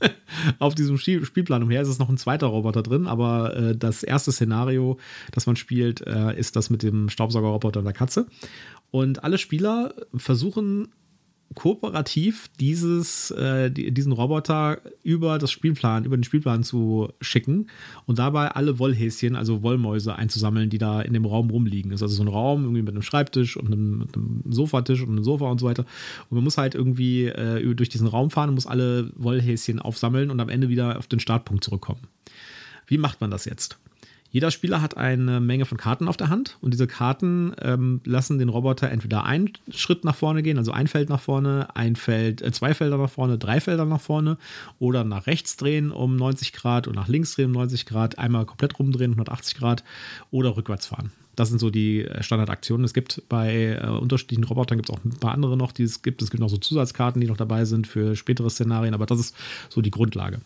[0.58, 1.82] auf diesem Spiel- Spielplan umher.
[1.82, 4.98] Es ist noch ein zweiter Roboter drin, aber äh, das erste Szenario,
[5.32, 8.26] das man spielt, äh, ist das mit dem Staubsaugerroboter und der Katze.
[8.90, 10.88] Und alle Spieler versuchen
[11.54, 17.68] kooperativ dieses, äh, die, diesen Roboter über das Spielplan, über den Spielplan zu schicken
[18.06, 21.90] und dabei alle Wollhäschen, also Wollmäuse einzusammeln, die da in dem Raum rumliegen.
[21.90, 25.10] Das ist also so ein Raum irgendwie mit einem Schreibtisch und einem, einem Sofatisch und
[25.10, 25.84] einem Sofa und so weiter.
[26.30, 30.30] Und man muss halt irgendwie äh, durch diesen Raum fahren und muss alle Wollhäschen aufsammeln
[30.30, 32.00] und am Ende wieder auf den Startpunkt zurückkommen.
[32.86, 33.78] Wie macht man das jetzt?
[34.32, 38.38] Jeder Spieler hat eine Menge von Karten auf der Hand und diese Karten ähm, lassen
[38.38, 42.40] den Roboter entweder einen Schritt nach vorne gehen, also ein Feld nach vorne, ein Feld,
[42.40, 44.38] äh, zwei Felder nach vorne, drei Felder nach vorne
[44.78, 48.46] oder nach rechts drehen um 90 Grad und nach links drehen um 90 Grad, einmal
[48.46, 49.84] komplett rumdrehen um 180 Grad
[50.30, 51.12] oder rückwärts fahren.
[51.36, 52.86] Das sind so die äh, Standardaktionen.
[52.86, 56.00] Es gibt bei äh, unterschiedlichen Robotern gibt es auch ein paar andere noch, die es
[56.00, 56.22] gibt.
[56.22, 59.36] Es gibt noch so Zusatzkarten, die noch dabei sind für spätere Szenarien, aber das ist
[59.68, 60.40] so die Grundlage.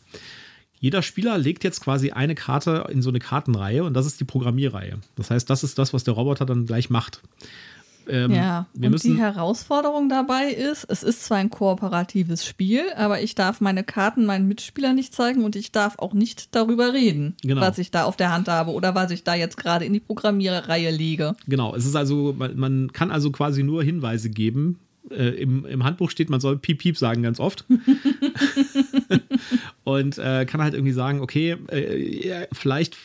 [0.79, 4.25] Jeder Spieler legt jetzt quasi eine Karte in so eine Kartenreihe und das ist die
[4.25, 4.99] Programmierreihe.
[5.17, 7.23] Das heißt, das ist das, was der Roboter dann gleich macht.
[8.09, 13.35] Ähm, Ja, und die Herausforderung dabei ist, es ist zwar ein kooperatives Spiel, aber ich
[13.35, 17.63] darf meine Karten meinen Mitspielern nicht zeigen und ich darf auch nicht darüber reden, Genau.
[17.63, 19.99] was ich da auf der Hand habe oder was ich da jetzt gerade in die
[20.01, 21.35] Programmierreihe lege.
[21.49, 24.79] Genau, es ist also, man, man kann also quasi nur Hinweise geben,
[25.11, 27.65] äh, im, im Handbuch steht, man soll Piep Piep sagen ganz oft.
[29.87, 32.97] und äh, kann halt irgendwie sagen, okay, äh, vielleicht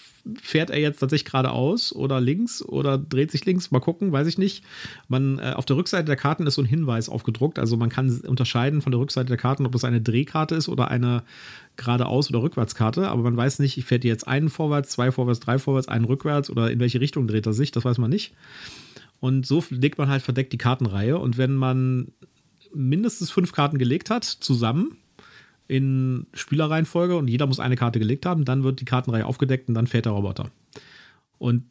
[0.42, 4.40] fährt er jetzt tatsächlich geradeaus oder links oder dreht sich links, mal gucken, weiß ich
[4.40, 4.64] nicht.
[5.08, 8.10] Man, äh, auf der Rückseite der Karten ist so ein Hinweis aufgedruckt, also man kann
[8.22, 11.22] unterscheiden von der Rückseite der Karten, ob es eine Drehkarte ist oder eine
[11.76, 15.88] geradeaus oder rückwärtskarte, aber man weiß nicht, fährt jetzt einen vorwärts, zwei vorwärts, drei vorwärts,
[15.88, 18.34] einen rückwärts oder in welche Richtung dreht er sich, das weiß man nicht.
[19.20, 22.08] Und so legt man halt verdeckt die Kartenreihe und wenn man
[22.74, 24.98] mindestens fünf Karten gelegt hat, zusammen,
[25.72, 29.76] in Spielerreihenfolge und jeder muss eine Karte gelegt haben, dann wird die Kartenreihe aufgedeckt und
[29.76, 30.52] dann fährt der Roboter.
[31.38, 31.64] Und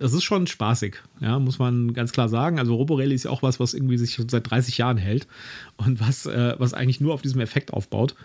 [0.00, 2.58] das ist schon spaßig, ja, muss man ganz klar sagen.
[2.58, 5.28] Also Roborally ist ja auch was, was irgendwie sich schon seit 30 Jahren hält
[5.76, 8.16] und was, äh, was eigentlich nur auf diesem Effekt aufbaut.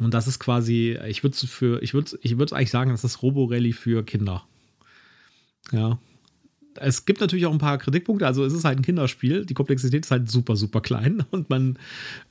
[0.00, 3.72] Und das ist quasi, ich würde für, ich würde, ich eigentlich sagen, das ist Roborally
[3.72, 4.44] für Kinder.
[5.72, 5.98] Ja,
[6.74, 8.26] es gibt natürlich auch ein paar Kritikpunkte.
[8.26, 9.44] Also es ist halt ein Kinderspiel.
[9.44, 11.78] Die Komplexität ist halt super, super klein und man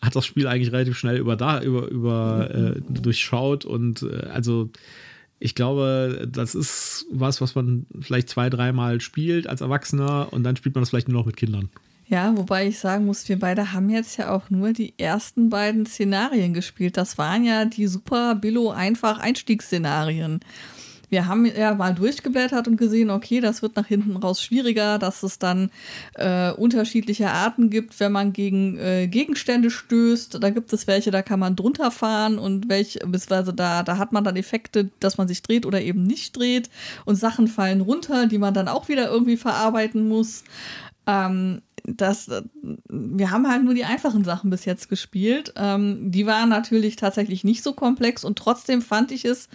[0.01, 3.65] hat das Spiel eigentlich relativ schnell über da, über, über äh, durchschaut.
[3.65, 4.69] Und äh, also
[5.39, 10.55] ich glaube, das ist was, was man vielleicht zwei, dreimal spielt als Erwachsener und dann
[10.55, 11.69] spielt man das vielleicht nur noch mit Kindern.
[12.07, 15.85] Ja, wobei ich sagen muss, wir beide haben jetzt ja auch nur die ersten beiden
[15.85, 16.97] Szenarien gespielt.
[16.97, 20.39] Das waren ja die super Billo einfach Einstiegsszenarien
[21.09, 25.23] wir haben ja mal durchgeblättert und gesehen, okay, das wird nach hinten raus schwieriger, dass
[25.23, 25.71] es dann
[26.15, 30.41] äh, unterschiedliche Arten gibt, wenn man gegen äh, Gegenstände stößt.
[30.41, 34.11] Da gibt es welche, da kann man drunter fahren und welche, beziehungsweise da, da hat
[34.11, 36.69] man dann Effekte, dass man sich dreht oder eben nicht dreht
[37.05, 40.43] und Sachen fallen runter, die man dann auch wieder irgendwie verarbeiten muss.
[41.07, 42.29] Ähm, das,
[42.87, 45.53] wir haben halt nur die einfachen Sachen bis jetzt gespielt.
[45.55, 49.49] Ähm, die waren natürlich tatsächlich nicht so komplex und trotzdem fand ich es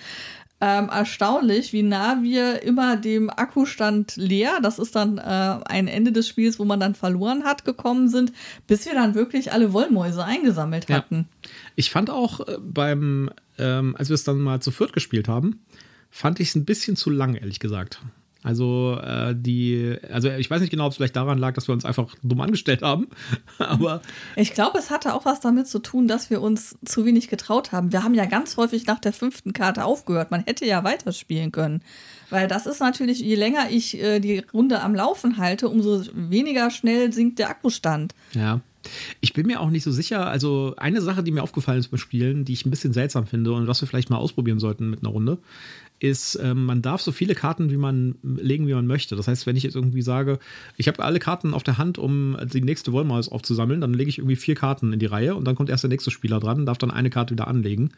[0.64, 6.10] ähm, erstaunlich, wie nah wir immer dem Akkustand leer, das ist dann äh, ein Ende
[6.10, 8.32] des Spiels, wo man dann verloren hat, gekommen sind,
[8.66, 11.28] bis wir dann wirklich alle Wollmäuse eingesammelt hatten.
[11.42, 11.50] Ja.
[11.76, 15.60] Ich fand auch äh, beim, ähm, als wir es dann mal zu viert gespielt haben,
[16.10, 18.00] fand ich es ein bisschen zu lang, ehrlich gesagt.
[18.44, 21.72] Also äh, die, also ich weiß nicht genau, ob es vielleicht daran lag, dass wir
[21.72, 23.08] uns einfach dumm angestellt haben,
[23.58, 24.02] aber
[24.36, 27.72] ich glaube, es hatte auch was damit zu tun, dass wir uns zu wenig getraut
[27.72, 27.90] haben.
[27.90, 30.30] Wir haben ja ganz häufig nach der fünften Karte aufgehört.
[30.30, 31.80] Man hätte ja weiterspielen können,
[32.28, 36.70] weil das ist natürlich, je länger ich äh, die Runde am Laufen halte, umso weniger
[36.70, 38.14] schnell sinkt der Akkustand.
[38.34, 38.60] Ja.
[39.20, 40.26] Ich bin mir auch nicht so sicher.
[40.26, 43.52] Also, eine Sache, die mir aufgefallen ist beim Spielen, die ich ein bisschen seltsam finde
[43.52, 45.38] und was wir vielleicht mal ausprobieren sollten mit einer Runde,
[46.00, 49.16] ist, ähm, man darf so viele Karten, wie man legen, wie man möchte.
[49.16, 50.38] Das heißt, wenn ich jetzt irgendwie sage,
[50.76, 54.18] ich habe alle Karten auf der Hand, um die nächste Wollmaus aufzusammeln, dann lege ich
[54.18, 56.78] irgendwie vier Karten in die Reihe und dann kommt erst der nächste Spieler dran, darf
[56.78, 57.90] dann eine Karte wieder anlegen.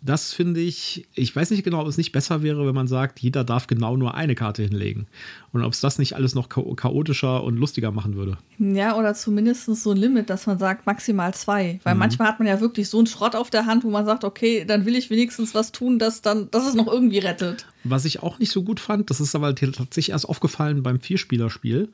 [0.00, 3.18] Das finde ich, ich weiß nicht genau, ob es nicht besser wäre, wenn man sagt,
[3.18, 5.08] jeder darf genau nur eine Karte hinlegen.
[5.52, 8.38] Und ob es das nicht alles noch chaotischer und lustiger machen würde.
[8.60, 11.80] Ja, oder zumindest so ein Limit, dass man sagt, maximal zwei.
[11.82, 12.00] Weil mhm.
[12.00, 14.64] manchmal hat man ja wirklich so einen Schrott auf der Hand, wo man sagt, okay,
[14.64, 17.66] dann will ich wenigstens was tun, das dann, dass es noch irgendwie rettet.
[17.82, 21.88] Was ich auch nicht so gut fand, das ist aber tatsächlich erst aufgefallen beim Vierspielerspiel,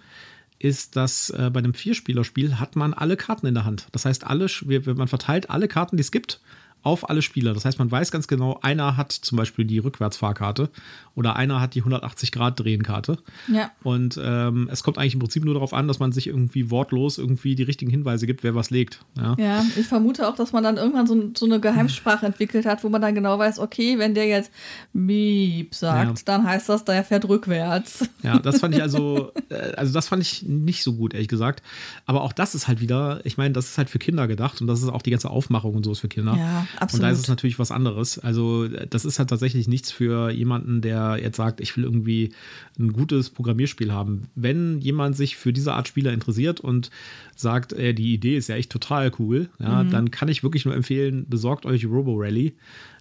[0.58, 3.86] ist, dass äh, bei einem Vierspielerspiel hat man alle Karten in der Hand.
[3.92, 4.46] Das heißt, alle,
[4.94, 6.40] man verteilt alle Karten, die es gibt
[6.84, 7.54] auf alle Spieler.
[7.54, 10.70] Das heißt, man weiß ganz genau, einer hat zum Beispiel die Rückwärtsfahrkarte
[11.14, 13.18] oder einer hat die 180-Grad-Drehenkarte.
[13.48, 13.70] Ja.
[13.82, 17.18] Und ähm, es kommt eigentlich im Prinzip nur darauf an, dass man sich irgendwie wortlos
[17.18, 19.00] irgendwie die richtigen Hinweise gibt, wer was legt.
[19.16, 22.84] Ja, ja ich vermute auch, dass man dann irgendwann so, so eine Geheimsprache entwickelt hat,
[22.84, 24.50] wo man dann genau weiß, okay, wenn der jetzt
[24.92, 26.24] Miep sagt, ja.
[26.26, 28.08] dann heißt das, der fährt rückwärts.
[28.22, 31.62] Ja, das fand ich also, äh, also das fand ich nicht so gut, ehrlich gesagt.
[32.04, 34.66] Aber auch das ist halt wieder, ich meine, das ist halt für Kinder gedacht und
[34.66, 36.36] das ist auch die ganze Aufmachung und so ist für Kinder.
[36.36, 36.94] Ja, absolut.
[36.94, 38.18] Und da ist es natürlich was anderes.
[38.18, 42.32] Also das ist halt tatsächlich nichts für jemanden, der jetzt sagt, ich will irgendwie
[42.78, 44.28] ein gutes Programmierspiel haben.
[44.34, 46.90] Wenn jemand sich für diese Art Spieler interessiert und
[47.36, 49.90] sagt, äh, die Idee ist ja echt total cool, ja, mhm.
[49.90, 52.54] dann kann ich wirklich nur empfehlen, besorgt euch Robo Rally.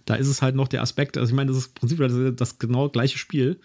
[0.04, 2.12] Da ist es halt noch der Aspekt, also ich meine, das ist im Prinzip das,
[2.36, 3.58] das genau gleiche Spiel,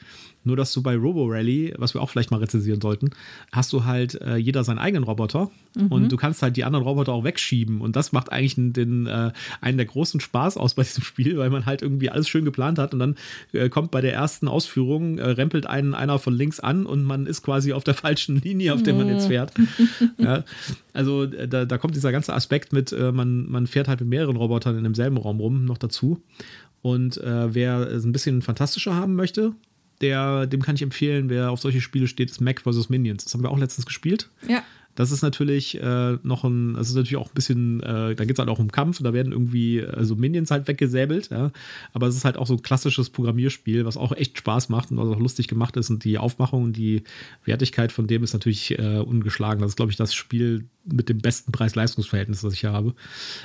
[0.44, 3.10] nur, dass du bei Robo Rally, was wir auch vielleicht mal rezensieren sollten,
[3.52, 5.88] hast du halt äh, jeder seinen eigenen Roboter mhm.
[5.88, 7.82] und du kannst halt die anderen Roboter auch wegschieben.
[7.82, 11.50] Und das macht eigentlich den, äh, einen der großen Spaß aus bei diesem Spiel, weil
[11.50, 13.16] man halt irgendwie alles schön geplant hat und dann
[13.52, 17.26] äh, kommt bei der ersten Ausführung, äh, rempelt einen einer von links an und man
[17.26, 19.52] ist quasi auf der falschen Linie, auf der man jetzt fährt.
[20.18, 20.46] ja,
[20.94, 24.10] also äh, da, da kommt dieser ganze Aspekt mit, äh, man, man fährt halt mit
[24.10, 26.22] mehreren Robotern in demselben Raum rum noch dazu.
[26.82, 29.54] Und äh, wer es ein bisschen fantastischer haben möchte,
[30.02, 32.90] der, dem kann ich empfehlen, wer auf solche Spiele steht, ist Mac vs.
[32.90, 33.26] Minions.
[33.26, 34.30] Das haben wir auch letztens gespielt.
[34.48, 34.64] Ja.
[35.00, 38.34] Das ist natürlich äh, noch ein, das ist natürlich auch ein bisschen, äh, da geht
[38.34, 41.54] es halt auch um Kampf, da werden irgendwie äh, so Minions halt weggesäbelt, ja.
[41.94, 44.98] Aber es ist halt auch so ein klassisches Programmierspiel, was auch echt Spaß macht und
[44.98, 45.90] was auch lustig gemacht ist.
[45.90, 47.04] Und die Aufmachung und die
[47.46, 49.62] Wertigkeit von dem ist natürlich äh, ungeschlagen.
[49.62, 52.94] Das ist, glaube ich, das Spiel mit dem besten Preis-Leistungs-Verhältnis, das ich hier habe.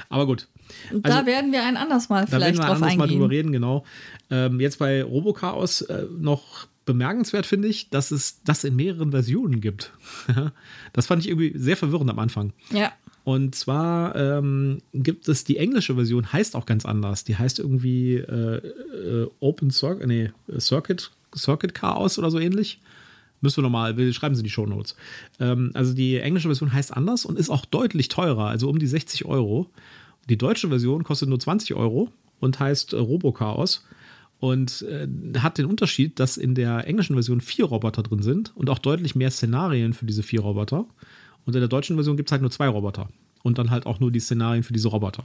[0.08, 0.48] Aber gut.
[0.90, 3.30] Also, da werden wir ein anderes Mal vielleicht da werden wir ein anderes Mal drüber
[3.30, 3.84] reden, genau.
[4.28, 9.60] Ähm, jetzt bei Robochaos äh, noch bemerkenswert finde ich, dass es das in mehreren Versionen
[9.60, 9.92] gibt.
[10.92, 12.52] das fand ich irgendwie sehr verwirrend am Anfang.
[12.70, 12.92] Ja.
[13.24, 17.24] Und zwar ähm, gibt es die englische Version, heißt auch ganz anders.
[17.24, 22.80] Die heißt irgendwie äh, äh, Open Circuit, nee, Circuit, Circuit Chaos oder so ähnlich.
[23.40, 24.94] Müssen wir nochmal, wir schreiben sie in die Show Notes.
[25.40, 28.86] Ähm, also die englische Version heißt anders und ist auch deutlich teurer, also um die
[28.86, 29.70] 60 Euro.
[30.28, 33.84] Die deutsche Version kostet nur 20 Euro und heißt äh, Robochaos
[34.44, 38.68] und äh, hat den Unterschied, dass in der englischen Version vier Roboter drin sind und
[38.68, 40.84] auch deutlich mehr Szenarien für diese vier Roboter.
[41.46, 43.08] Und in der deutschen Version gibt es halt nur zwei Roboter.
[43.42, 45.24] Und dann halt auch nur die Szenarien für diese Roboter.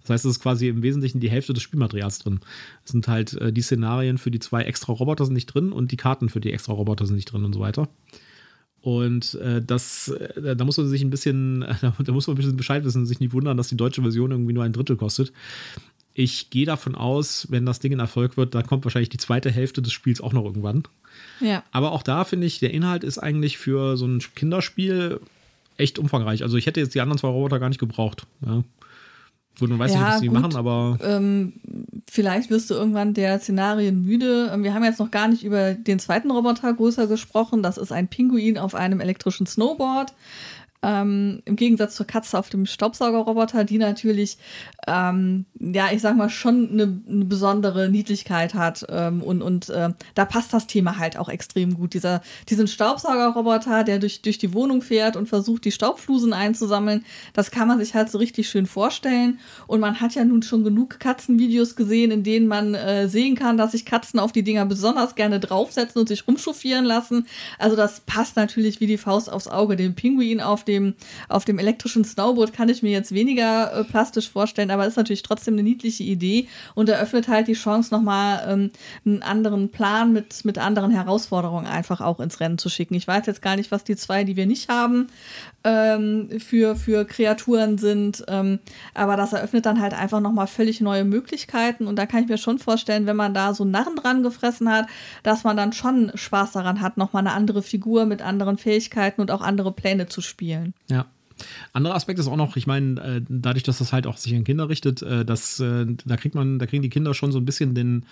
[0.00, 2.40] Das heißt, es ist quasi im Wesentlichen die Hälfte des Spielmaterials drin.
[2.84, 5.92] Es sind halt äh, die Szenarien für die zwei extra Roboter sind nicht drin und
[5.92, 7.88] die Karten für die extra Roboter sind nicht drin und so weiter.
[8.80, 12.56] Und äh, das, äh, da muss man sich ein bisschen, da muss man ein bisschen
[12.56, 15.32] Bescheid wissen, sich nicht wundern, dass die deutsche Version irgendwie nur ein Drittel kostet.
[16.20, 19.52] Ich gehe davon aus, wenn das Ding ein Erfolg wird, dann kommt wahrscheinlich die zweite
[19.52, 20.82] Hälfte des Spiels auch noch irgendwann.
[21.38, 21.62] Ja.
[21.70, 25.20] Aber auch da finde ich, der Inhalt ist eigentlich für so ein Kinderspiel
[25.76, 26.42] echt umfangreich.
[26.42, 28.26] Also ich hätte jetzt die anderen zwei Roboter gar nicht gebraucht.
[28.44, 28.64] Ja.
[29.60, 30.98] Gut, man weiß ja, nicht, was die machen, aber.
[31.02, 31.52] Ähm,
[32.10, 34.50] vielleicht wirst du irgendwann der Szenarien müde.
[34.52, 37.62] Ähm, wir haben jetzt noch gar nicht über den zweiten Roboter größer gesprochen.
[37.62, 40.12] Das ist ein Pinguin auf einem elektrischen Snowboard.
[40.80, 44.38] Ähm, Im Gegensatz zur Katze auf dem Staubsaugerroboter, die natürlich,
[44.86, 48.86] ähm, ja, ich sag mal, schon eine, eine besondere Niedlichkeit hat.
[48.88, 51.94] Ähm, und und äh, da passt das Thema halt auch extrem gut.
[51.94, 57.50] Dieser, diesen Staubsaugerroboter, der durch, durch die Wohnung fährt und versucht, die Staubflusen einzusammeln, das
[57.50, 59.40] kann man sich halt so richtig schön vorstellen.
[59.66, 63.56] Und man hat ja nun schon genug Katzenvideos gesehen, in denen man äh, sehen kann,
[63.56, 67.26] dass sich Katzen auf die Dinger besonders gerne draufsetzen und sich rumchauffieren lassen.
[67.58, 70.94] Also das passt natürlich wie die Faust aufs Auge, dem Pinguin auf dem,
[71.28, 75.22] auf dem elektrischen Snowboard kann ich mir jetzt weniger äh, plastisch vorstellen, aber ist natürlich
[75.22, 78.70] trotzdem eine niedliche Idee und eröffnet halt die Chance, nochmal ähm,
[79.04, 82.94] einen anderen Plan mit, mit anderen Herausforderungen einfach auch ins Rennen zu schicken.
[82.94, 85.08] Ich weiß jetzt gar nicht, was die zwei, die wir nicht haben,
[85.64, 88.60] ähm, für, für Kreaturen sind, ähm,
[88.94, 92.38] aber das eröffnet dann halt einfach nochmal völlig neue Möglichkeiten und da kann ich mir
[92.38, 94.86] schon vorstellen, wenn man da so Narren dran gefressen hat,
[95.22, 99.30] dass man dann schon Spaß daran hat, nochmal eine andere Figur mit anderen Fähigkeiten und
[99.30, 100.74] auch andere Pläne zu spielen spielen.
[100.90, 101.06] Ja.
[101.72, 104.42] Anderer Aspekt ist auch noch, ich meine, äh, dadurch, dass das halt auch sich an
[104.42, 107.44] Kinder richtet, äh, dass, äh, da kriegt man, da kriegen die Kinder schon so ein
[107.44, 108.06] bisschen den,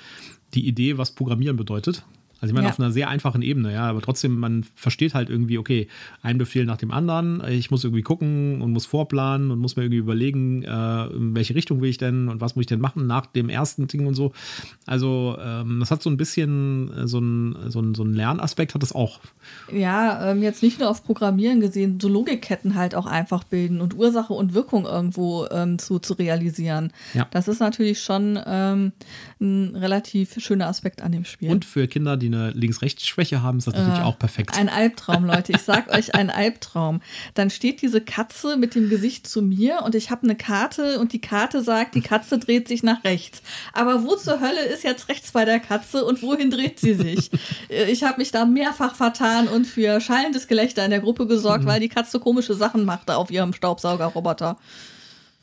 [0.54, 2.04] die Idee, was Programmieren bedeutet.
[2.40, 2.72] Also ich meine, ja.
[2.72, 5.88] auf einer sehr einfachen Ebene, ja, aber trotzdem, man versteht halt irgendwie, okay,
[6.22, 9.84] ein Befehl nach dem anderen, ich muss irgendwie gucken und muss vorplanen und muss mir
[9.84, 13.06] irgendwie überlegen, äh, in welche Richtung will ich denn und was muss ich denn machen
[13.06, 14.32] nach dem ersten Ding und so.
[14.84, 18.74] Also ähm, das hat so ein bisschen äh, so ein, so ein, so ein Lernaspekt
[18.74, 19.20] hat das auch.
[19.72, 23.96] Ja, ähm, jetzt nicht nur auf Programmieren gesehen, so Logikketten halt auch einfach bilden und
[23.96, 26.92] Ursache und Wirkung irgendwo ähm, zu, zu realisieren.
[27.14, 27.26] Ja.
[27.30, 28.92] Das ist natürlich schon ähm,
[29.40, 31.50] ein relativ schöner Aspekt an dem Spiel.
[31.50, 34.56] Und für Kinder, die die eine Links-Rechts-Schwäche haben, ist das natürlich äh, auch perfekt.
[34.56, 35.52] Ein Albtraum, Leute.
[35.52, 37.00] Ich sag euch, ein Albtraum.
[37.34, 41.12] Dann steht diese Katze mit dem Gesicht zu mir und ich habe eine Karte und
[41.12, 43.42] die Karte sagt, die Katze dreht sich nach rechts.
[43.72, 47.30] Aber wo zur Hölle ist jetzt rechts bei der Katze und wohin dreht sie sich?
[47.68, 51.68] ich habe mich da mehrfach vertan und für schallendes Gelächter in der Gruppe gesorgt, mhm.
[51.68, 54.56] weil die Katze komische Sachen machte auf ihrem Staubsaugerroboter.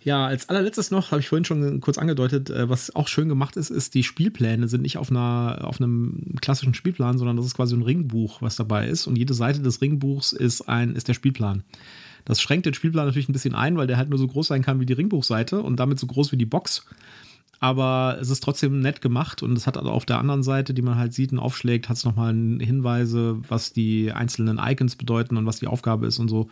[0.04, 3.56] Ja, als allerletztes noch, habe ich vorhin schon kurz angedeutet, äh, was auch schön gemacht
[3.56, 7.56] ist, ist, die Spielpläne sind nicht auf, einer, auf einem klassischen Spielplan, sondern das ist
[7.56, 9.08] quasi ein Ringbuch, was dabei ist.
[9.08, 11.64] Und jede Seite des Ringbuchs ist, ein, ist der Spielplan.
[12.26, 14.62] Das schränkt den Spielplan natürlich ein bisschen ein, weil der halt nur so groß sein
[14.62, 16.86] kann wie die Ringbuchseite und damit so groß wie die Box.
[17.60, 20.82] Aber es ist trotzdem nett gemacht und es hat also auf der anderen Seite, die
[20.82, 25.46] man halt sieht und aufschlägt, hat es nochmal Hinweise, was die einzelnen Icons bedeuten und
[25.46, 26.50] was die Aufgabe ist und so.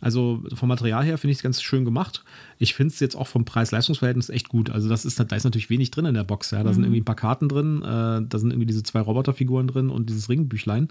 [0.00, 2.24] Also vom Material her finde ich es ganz schön gemacht.
[2.58, 4.70] Ich finde es jetzt auch vom Preis-Leistungs-Verhältnis echt gut.
[4.70, 6.50] Also das ist, da ist natürlich wenig drin in der Box.
[6.50, 6.62] Ja.
[6.62, 6.74] Da mhm.
[6.74, 10.08] sind irgendwie ein paar Karten drin, äh, da sind irgendwie diese zwei Roboterfiguren drin und
[10.08, 10.88] dieses Ringbüchlein.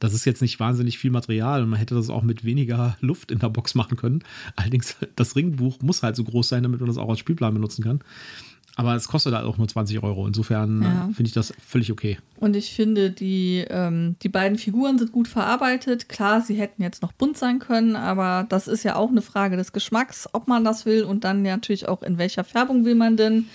[0.00, 3.30] Das ist jetzt nicht wahnsinnig viel Material und man hätte das auch mit weniger Luft
[3.30, 4.22] in der Box machen können.
[4.56, 7.84] Allerdings, das Ringbuch muss halt so groß sein, damit man das auch als Spielplan benutzen
[7.84, 8.00] kann.
[8.76, 10.26] Aber es kostet halt auch nur 20 Euro.
[10.26, 11.06] Insofern äh, Ja.
[11.14, 12.18] finde ich das völlig okay.
[12.40, 16.08] Und ich finde, die, ähm, die beiden Figuren sind gut verarbeitet.
[16.08, 19.56] Klar, sie hätten jetzt noch bunt sein können, aber das ist ja auch eine Frage
[19.56, 23.16] des Geschmacks, ob man das will und dann natürlich auch in welcher Färbung will man
[23.16, 23.46] denn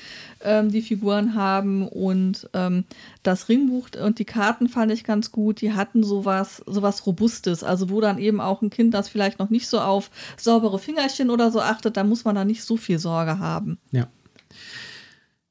[0.41, 1.85] ähm, die Figuren haben.
[1.85, 2.85] Und ähm,
[3.21, 5.59] das Ringbuch und die Karten fand ich ganz gut.
[5.59, 9.49] Die hatten sowas, sowas Robustes, also wo dann eben auch ein Kind, das vielleicht noch
[9.49, 12.99] nicht so auf saubere Fingerchen oder so achtet, da muss man da nicht so viel
[12.99, 13.77] Sorge haben.
[13.91, 14.07] Ja.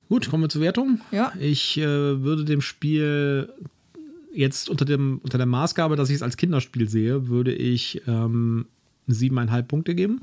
[0.09, 1.01] Gut, kommen wir zur Wertung.
[1.11, 1.33] Ja.
[1.39, 3.53] Ich äh, würde dem Spiel
[4.33, 8.67] jetzt unter, dem, unter der Maßgabe, dass ich es als Kinderspiel sehe, würde ich ähm,
[9.07, 10.23] siebeneinhalb Punkte geben.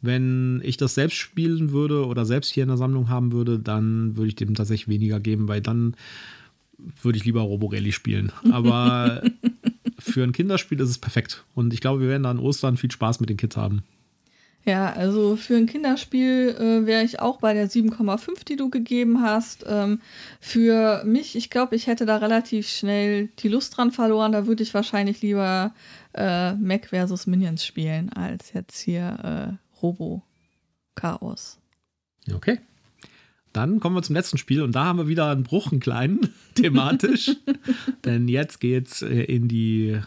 [0.00, 4.16] Wenn ich das selbst spielen würde oder selbst hier in der Sammlung haben würde, dann
[4.16, 5.96] würde ich dem tatsächlich weniger geben, weil dann
[7.00, 8.30] würde ich lieber Roborelli spielen.
[8.52, 9.22] Aber
[9.98, 11.44] für ein Kinderspiel ist es perfekt.
[11.54, 13.82] Und ich glaube, wir werden da an Ostern viel Spaß mit den Kids haben.
[14.66, 19.20] Ja, also für ein Kinderspiel äh, wäre ich auch bei der 7,5, die du gegeben
[19.20, 19.64] hast.
[19.68, 20.00] Ähm,
[20.40, 24.32] für mich, ich glaube, ich hätte da relativ schnell die Lust dran verloren.
[24.32, 25.74] Da würde ich wahrscheinlich lieber
[26.14, 30.22] äh, Mac versus Minions spielen, als jetzt hier äh, Robo
[30.94, 31.58] Chaos.
[32.32, 32.58] Okay.
[33.52, 36.32] Dann kommen wir zum letzten Spiel und da haben wir wieder einen Bruch, einen kleinen,
[36.54, 37.32] thematisch.
[38.04, 40.00] Denn jetzt geht's äh, in die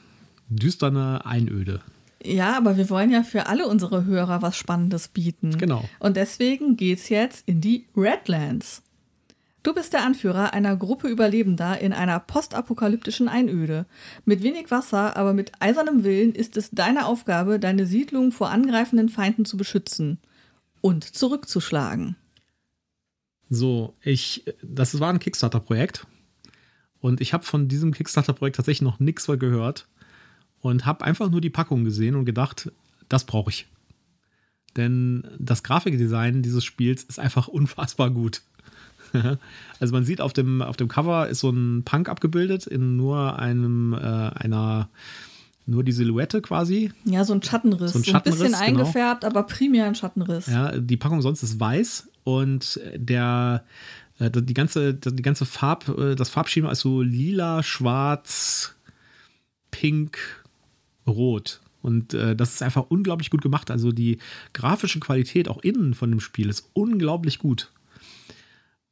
[0.49, 1.81] düsterne Einöde.
[2.27, 5.57] Ja, aber wir wollen ja für alle unsere Hörer was Spannendes bieten.
[5.57, 5.83] Genau.
[5.99, 8.83] Und deswegen geht's jetzt in die Redlands.
[9.63, 13.85] Du bist der Anführer einer Gruppe Überlebender in einer postapokalyptischen Einöde.
[14.25, 19.09] Mit wenig Wasser, aber mit eisernem Willen ist es deine Aufgabe, deine Siedlung vor angreifenden
[19.09, 20.19] Feinden zu beschützen
[20.81, 22.15] und zurückzuschlagen.
[23.49, 26.07] So, ich, das war ein Kickstarter-Projekt
[26.99, 29.87] und ich habe von diesem Kickstarter-Projekt tatsächlich noch nichts gehört
[30.61, 32.71] und habe einfach nur die Packung gesehen und gedacht,
[33.09, 33.67] das brauche ich.
[34.75, 38.41] Denn das Grafikdesign dieses Spiels ist einfach unfassbar gut.
[39.79, 43.39] also man sieht auf dem, auf dem Cover ist so ein Punk abgebildet in nur
[43.39, 44.89] einem, äh, einer,
[45.65, 46.91] nur die Silhouette quasi.
[47.05, 47.93] Ja, so ein Schattenriss.
[47.93, 48.81] So ein So ein, bisschen Schattenriss, genau.
[48.81, 50.47] eingefärbt, aber primär ein Schattenriss.
[50.47, 53.63] Ja, die Packung sonst ist weiß und der
[54.19, 58.75] äh, die ganze die ganze Farb äh, das Farbschema ist so lila, schwarz,
[59.71, 60.17] pink,
[61.07, 63.71] rot und äh, das ist einfach unglaublich gut gemacht.
[63.71, 64.17] Also die
[64.53, 67.71] grafische Qualität auch innen von dem Spiel ist unglaublich gut.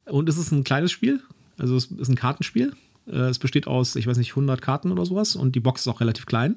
[0.06, 1.20] Und es ist ein kleines Spiel,
[1.58, 2.74] also es ist ein Kartenspiel.
[3.06, 5.88] Äh, Es besteht aus, ich weiß nicht, 100 Karten oder sowas und die Box ist
[5.88, 6.56] auch relativ klein.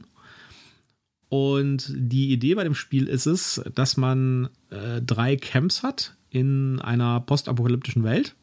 [1.29, 6.79] Und die Idee bei dem Spiel ist es, dass man äh, drei Camps hat in
[6.79, 8.35] einer postapokalyptischen Welt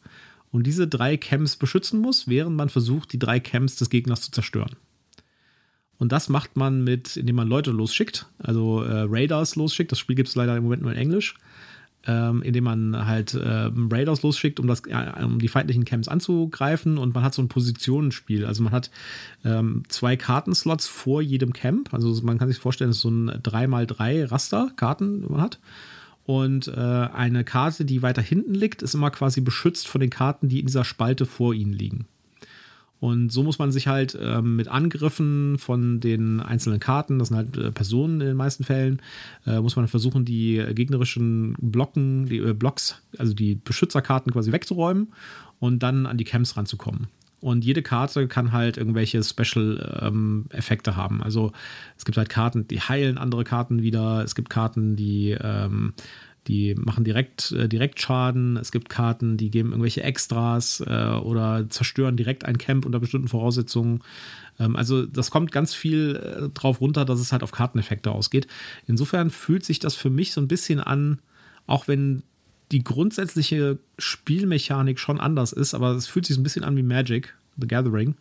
[0.52, 4.30] und diese drei Camps beschützen muss, während man versucht, die drei Camps des Gegners zu
[4.30, 4.76] zerstören.
[5.98, 9.92] Und das macht man mit, indem man Leute losschickt, also äh, Raiders losschickt.
[9.92, 11.34] Das Spiel gibt es leider im Moment nur in Englisch.
[12.08, 16.98] Ähm, indem man halt ähm, Raiders losschickt, um, das, äh, um die feindlichen Camps anzugreifen.
[16.98, 18.46] Und man hat so ein Positionsspiel.
[18.46, 18.92] Also man hat
[19.44, 21.92] ähm, zwei Kartenslots vor jedem Camp.
[21.92, 25.58] Also man kann sich vorstellen, es ist so ein 3x3 Raster Karten, die man hat.
[26.26, 30.48] Und äh, eine Karte, die weiter hinten liegt, ist immer quasi beschützt von den Karten,
[30.48, 32.06] die in dieser Spalte vor ihnen liegen.
[32.98, 37.36] Und so muss man sich halt ähm, mit Angriffen von den einzelnen Karten, das sind
[37.36, 39.02] halt äh, Personen in den meisten Fällen,
[39.46, 45.12] äh, muss man versuchen, die gegnerischen Blocken, die äh, Blocks, also die Beschützerkarten quasi wegzuräumen
[45.58, 47.08] und dann an die Camps ranzukommen.
[47.40, 51.22] Und jede Karte kann halt irgendwelche Special-Effekte haben.
[51.22, 51.52] Also
[51.98, 54.24] es gibt halt Karten, die heilen andere Karten wieder.
[54.24, 55.92] Es gibt Karten, die, ähm,
[56.46, 58.56] die machen direkt, äh, direkt Schaden.
[58.56, 63.28] Es gibt Karten, die geben irgendwelche Extras äh, oder zerstören direkt ein Camp unter bestimmten
[63.28, 64.00] Voraussetzungen.
[64.58, 68.46] Ähm, also das kommt ganz viel äh, drauf runter, dass es halt auf Karteneffekte ausgeht.
[68.86, 71.18] Insofern fühlt sich das für mich so ein bisschen an,
[71.66, 72.22] auch wenn
[72.72, 76.82] die grundsätzliche Spielmechanik schon anders ist, aber es fühlt sich so ein bisschen an wie
[76.82, 78.16] Magic, The Gathering,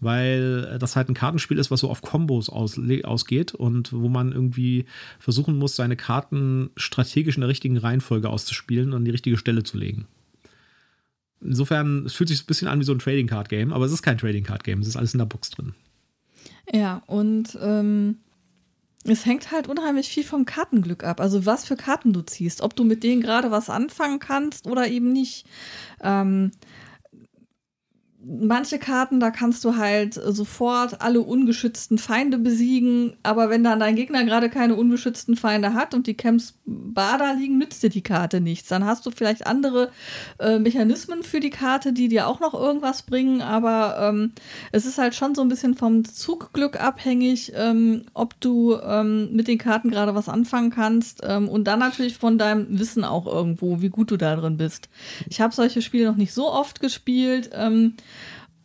[0.00, 4.32] weil das halt ein Kartenspiel ist, was so auf Kombos aus, ausgeht und wo man
[4.32, 4.84] irgendwie
[5.18, 9.62] versuchen muss, seine Karten strategisch in der richtigen Reihenfolge auszuspielen und an die richtige Stelle
[9.62, 10.06] zu legen.
[11.40, 13.92] Insofern, es fühlt sich ein bisschen an wie so ein Trading Card Game, aber es
[13.92, 15.74] ist kein Trading Card Game, es ist alles in der Box drin.
[16.72, 18.16] Ja, und ähm,
[19.04, 21.20] es hängt halt unheimlich viel vom Kartenglück ab.
[21.20, 24.88] Also was für Karten du ziehst, ob du mit denen gerade was anfangen kannst oder
[24.88, 25.46] eben nicht.
[26.02, 26.50] Ähm,
[28.28, 33.96] manche Karten, da kannst du halt sofort alle ungeschützten Feinde besiegen, aber wenn dann dein
[33.96, 38.40] Gegner gerade keine ungeschützten Feinde hat und die Camps bar liegen, nützt dir die Karte
[38.40, 38.68] nichts.
[38.68, 39.90] Dann hast du vielleicht andere
[40.38, 44.32] äh, Mechanismen für die Karte, die dir auch noch irgendwas bringen, aber ähm,
[44.72, 49.48] es ist halt schon so ein bisschen vom Zugglück abhängig, ähm, ob du ähm, mit
[49.48, 53.80] den Karten gerade was anfangen kannst ähm, und dann natürlich von deinem Wissen auch irgendwo,
[53.80, 54.88] wie gut du da drin bist.
[55.28, 57.50] Ich habe solche Spiele noch nicht so oft gespielt.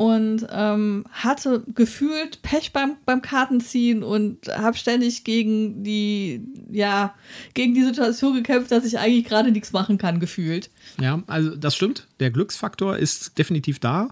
[0.04, 7.16] Und ähm, hatte gefühlt Pech beim, beim Kartenziehen und habe ständig gegen die, ja,
[7.54, 10.70] gegen die Situation gekämpft, dass ich eigentlich gerade nichts machen kann, gefühlt.
[11.00, 12.06] Ja, also das stimmt.
[12.20, 14.10] Der Glücksfaktor ist definitiv da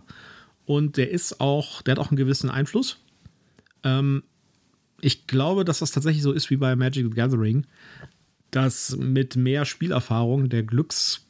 [0.65, 2.97] und der ist auch, der hat auch einen gewissen Einfluss.
[3.83, 4.23] Ähm,
[5.01, 7.65] ich glaube, dass das tatsächlich so ist wie bei Magic the Gathering,
[8.51, 11.25] dass mit mehr Spielerfahrung der Glücks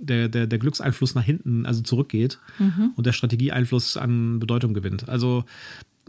[0.00, 2.92] der, der, der Glückseinfluss nach hinten, also zurückgeht mhm.
[2.96, 5.08] und der Strategieeinfluss an Bedeutung gewinnt.
[5.08, 5.44] Also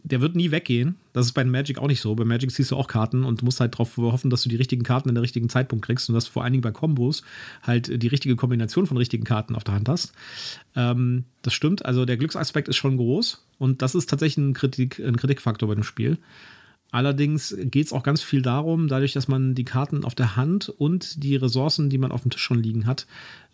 [0.04, 0.96] der wird nie weggehen.
[1.14, 2.16] Das ist bei Magic auch nicht so.
[2.16, 4.84] Bei Magic ziehst du auch Karten und musst halt darauf hoffen, dass du die richtigen
[4.84, 7.24] Karten in der richtigen Zeitpunkt kriegst und dass du vor allen Dingen bei Kombos
[7.64, 10.14] halt die richtige Kombination von richtigen Karten auf der Hand hast.
[10.76, 11.86] Ähm, das stimmt.
[11.86, 15.76] Also der Glücksaspekt ist schon groß und das ist tatsächlich ein, Kritik, ein Kritikfaktor bei
[15.76, 16.18] dem Spiel.
[16.92, 20.70] Allerdings geht es auch ganz viel darum, dadurch, dass man die Karten auf der Hand
[20.70, 23.06] und die Ressourcen, die man auf dem Tisch schon liegen hat,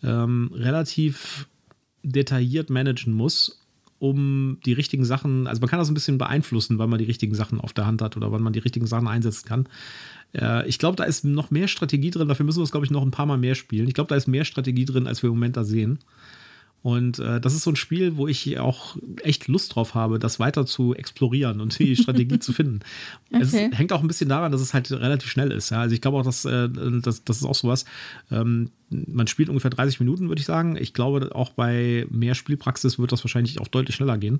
[0.03, 1.47] ähm, relativ
[2.03, 3.65] detailliert managen muss,
[3.99, 7.35] um die richtigen Sachen, also man kann das ein bisschen beeinflussen, weil man die richtigen
[7.35, 9.67] Sachen auf der Hand hat oder wann man die richtigen Sachen einsetzen kann.
[10.33, 12.91] Äh, ich glaube, da ist noch mehr Strategie drin, dafür müssen wir es, glaube ich,
[12.91, 13.87] noch ein paar Mal mehr spielen.
[13.87, 15.99] Ich glaube, da ist mehr Strategie drin, als wir im Moment da sehen.
[16.85, 20.39] Und äh, das ist so ein Spiel, wo ich auch echt Lust drauf habe, das
[20.39, 22.81] weiter zu explorieren und die Strategie zu finden.
[23.33, 23.41] Okay.
[23.71, 25.71] Es hängt auch ein bisschen daran, dass es halt relativ schnell ist.
[25.71, 25.81] Ja?
[25.81, 26.69] Also ich glaube auch, dass, äh,
[27.01, 27.83] das, das ist auch sowas.
[28.31, 30.77] Ähm, man spielt ungefähr 30 Minuten, würde ich sagen.
[30.79, 34.39] Ich glaube, auch bei mehr Spielpraxis wird das wahrscheinlich auch deutlich schneller gehen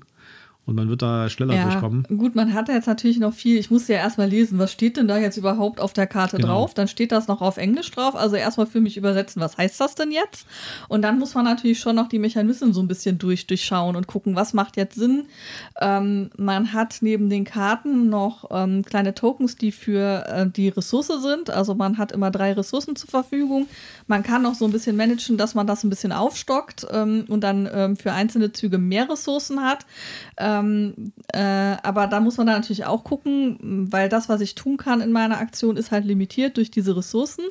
[0.66, 2.02] und man wird da schneller ja, durchkommen.
[2.18, 3.56] Gut, man hat jetzt natürlich noch viel.
[3.56, 6.48] Ich musste ja erstmal lesen, was steht denn da jetzt überhaupt auf der Karte genau.
[6.48, 6.74] drauf?
[6.74, 8.16] Dann steht das noch auf Englisch drauf.
[8.16, 10.44] Also erstmal für mich übersetzen, was heißt das denn jetzt?
[10.88, 14.08] Und dann muss man natürlich schon noch die Mechanismen so ein bisschen durch, durchschauen und
[14.08, 15.26] gucken, was macht jetzt Sinn.
[15.80, 21.12] Ähm, man hat neben den Karten noch ähm, kleine Tokens, die für äh, die Ressource
[21.22, 21.48] sind.
[21.48, 23.68] Also man hat immer drei Ressourcen zur Verfügung.
[24.08, 27.42] Man kann noch so ein bisschen managen, dass man das ein bisschen aufstockt ähm, und
[27.42, 29.86] dann ähm, für einzelne Züge mehr Ressourcen hat.
[30.38, 31.38] Ähm, äh,
[31.82, 35.12] aber da muss man dann natürlich auch gucken, weil das, was ich tun kann in
[35.12, 37.44] meiner Aktion, ist halt limitiert durch diese Ressourcen.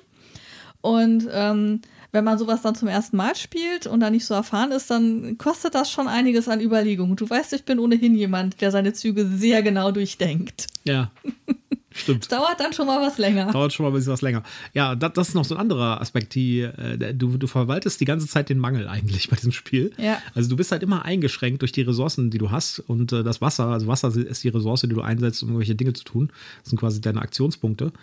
[0.82, 1.82] Und ähm,
[2.12, 5.38] wenn man sowas dann zum ersten Mal spielt und da nicht so erfahren ist, dann
[5.38, 7.16] kostet das schon einiges an Überlegung.
[7.16, 10.68] Du weißt, ich bin ohnehin jemand, der seine Züge sehr genau durchdenkt.
[10.84, 11.12] Ja.
[11.96, 12.30] Stimmt.
[12.30, 13.52] Dauert dann schon mal was länger.
[13.54, 14.44] Dauert schon mal ein bisschen was länger.
[14.74, 16.36] Ja, das, das ist noch so ein anderer Aspekt.
[16.36, 19.94] Die, äh, du, du verwaltest die ganze Zeit den Mangel eigentlich bei diesem Spiel.
[19.98, 20.22] Ja.
[20.34, 22.80] Also du bist halt immer eingeschränkt durch die Ressourcen, die du hast.
[22.80, 25.94] Und äh, das Wasser, also Wasser ist die Ressource, die du einsetzt, um irgendwelche Dinge
[25.94, 26.32] zu tun.
[26.62, 27.94] Das sind quasi deine Aktionspunkte.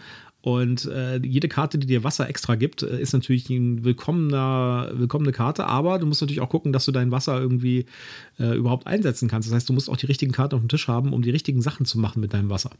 [0.43, 5.31] Und äh, jede Karte, die dir Wasser extra gibt, äh, ist natürlich eine willkommener, willkommene
[5.31, 7.87] Karte, aber du musst natürlich auch gucken, dass du dein Wasser irgendwie
[8.41, 9.49] äh, überhaupt einsetzen kannst.
[9.49, 11.63] Das heißt, du musst auch die richtigen Karten auf dem Tisch haben, um die richtigen
[11.63, 12.73] Sachen zu machen mit deinem Wasser.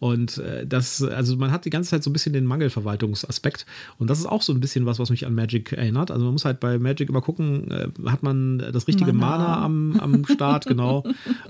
[0.00, 3.64] Und äh, das, also man hat die ganze Zeit so ein bisschen den Mangelverwaltungsaspekt.
[3.98, 6.10] Und das ist auch so ein bisschen was, was mich an Magic erinnert.
[6.10, 9.64] Also man muss halt bei Magic immer gucken, äh, hat man das richtige Mana, Mana
[9.64, 11.04] am, am Start, genau.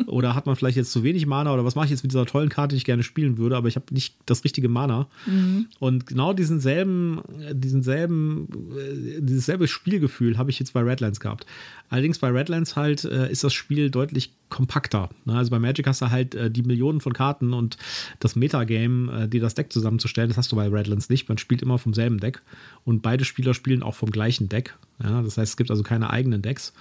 [0.06, 2.26] Oder hat man vielleicht jetzt zu wenig Mana oder was mache ich jetzt mit dieser
[2.26, 5.08] tollen Karte, die ich gerne spielen würde, aber ich habe nicht das richtige Mana.
[5.26, 5.47] Mhm.
[5.78, 7.20] Und genau diesen selben,
[7.52, 11.46] diesen selben, äh, dieses selbe Spielgefühl habe ich jetzt bei Redlands gehabt.
[11.90, 15.10] Allerdings bei Redlands halt äh, ist das Spiel deutlich kompakter.
[15.24, 15.34] Ne?
[15.34, 17.76] Also bei Magic hast du halt äh, die Millionen von Karten und
[18.20, 21.28] das Metagame, äh, die das Deck zusammenzustellen, das hast du bei Redlands nicht.
[21.28, 22.42] Man spielt immer vom selben Deck
[22.84, 24.74] und beide Spieler spielen auch vom gleichen Deck.
[25.02, 25.22] Ja?
[25.22, 26.72] Das heißt, es gibt also keine eigenen Decks.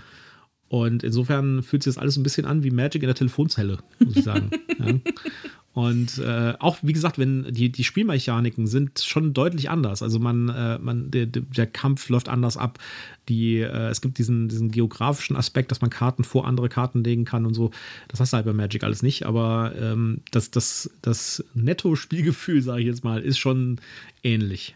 [0.70, 4.18] Und insofern fühlt sich das alles ein bisschen an wie Magic in der Telefonzelle, muss
[4.18, 4.52] ich sagen.
[4.80, 5.12] ja.
[5.78, 10.02] Und äh, auch, wie gesagt, wenn die, die Spielmechaniken sind schon deutlich anders.
[10.02, 12.80] Also man, äh, man, der, der Kampf läuft anders ab.
[13.30, 17.26] Die, äh, es gibt diesen, diesen geografischen Aspekt, dass man Karten vor andere Karten legen
[17.26, 17.70] kann und so.
[18.08, 22.82] Das hast du halt bei Magic alles nicht, aber ähm, das, das, das Netto-Spielgefühl, sage
[22.82, 23.80] ich jetzt mal, ist schon
[24.24, 24.76] ähnlich.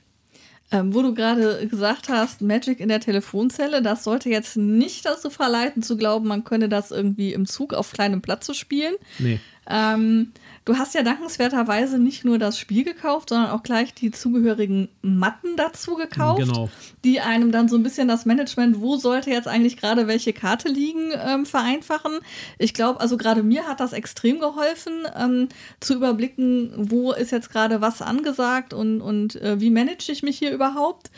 [0.73, 5.29] Ähm, wo du gerade gesagt hast, Magic in der Telefonzelle, das sollte jetzt nicht dazu
[5.29, 8.95] verleiten, zu glauben, man könne das irgendwie im Zug auf kleinem Platz spielen.
[9.19, 9.39] Nee.
[9.69, 10.31] Ähm,
[10.63, 15.55] Du hast ja dankenswerterweise nicht nur das Spiel gekauft, sondern auch gleich die zugehörigen Matten
[15.57, 16.69] dazu gekauft, genau.
[17.03, 20.69] die einem dann so ein bisschen das Management, wo sollte jetzt eigentlich gerade welche Karte
[20.69, 22.11] liegen, ähm, vereinfachen.
[22.59, 25.49] Ich glaube, also gerade mir hat das extrem geholfen, ähm,
[25.79, 30.37] zu überblicken, wo ist jetzt gerade was angesagt und, und äh, wie manage ich mich
[30.37, 31.09] hier überhaupt.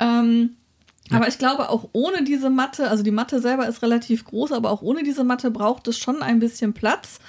[0.00, 0.56] Ähm,
[1.12, 4.70] Aber ich glaube, auch ohne diese Matte, also die Matte selber ist relativ groß, aber
[4.70, 7.20] auch ohne diese Matte braucht es schon ein bisschen Platz.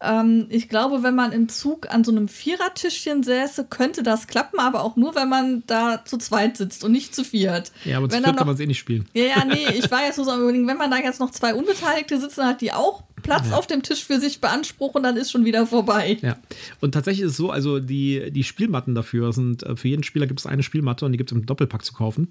[0.00, 4.58] Ähm, ich glaube, wenn man im Zug an so einem Vierertischchen säße, könnte das klappen,
[4.60, 7.72] aber auch nur, wenn man da zu zweit sitzt und nicht zu viert.
[7.84, 9.06] Ja, aber zu viert noch, kann man es eh nicht spielen.
[9.14, 11.54] Ja, ja, nee, ich war jetzt so am überlegen, wenn man da jetzt noch zwei
[11.54, 13.56] Unbeteiligte sitzen hat, die auch Platz ja.
[13.56, 16.18] auf dem Tisch für sich beanspruchen, dann ist schon wieder vorbei.
[16.20, 16.36] Ja.
[16.80, 20.26] Und tatsächlich ist es so, also die, die Spielmatten dafür sind, äh, für jeden Spieler
[20.26, 22.28] gibt es eine Spielmatte und die gibt es im Doppelpack zu kaufen.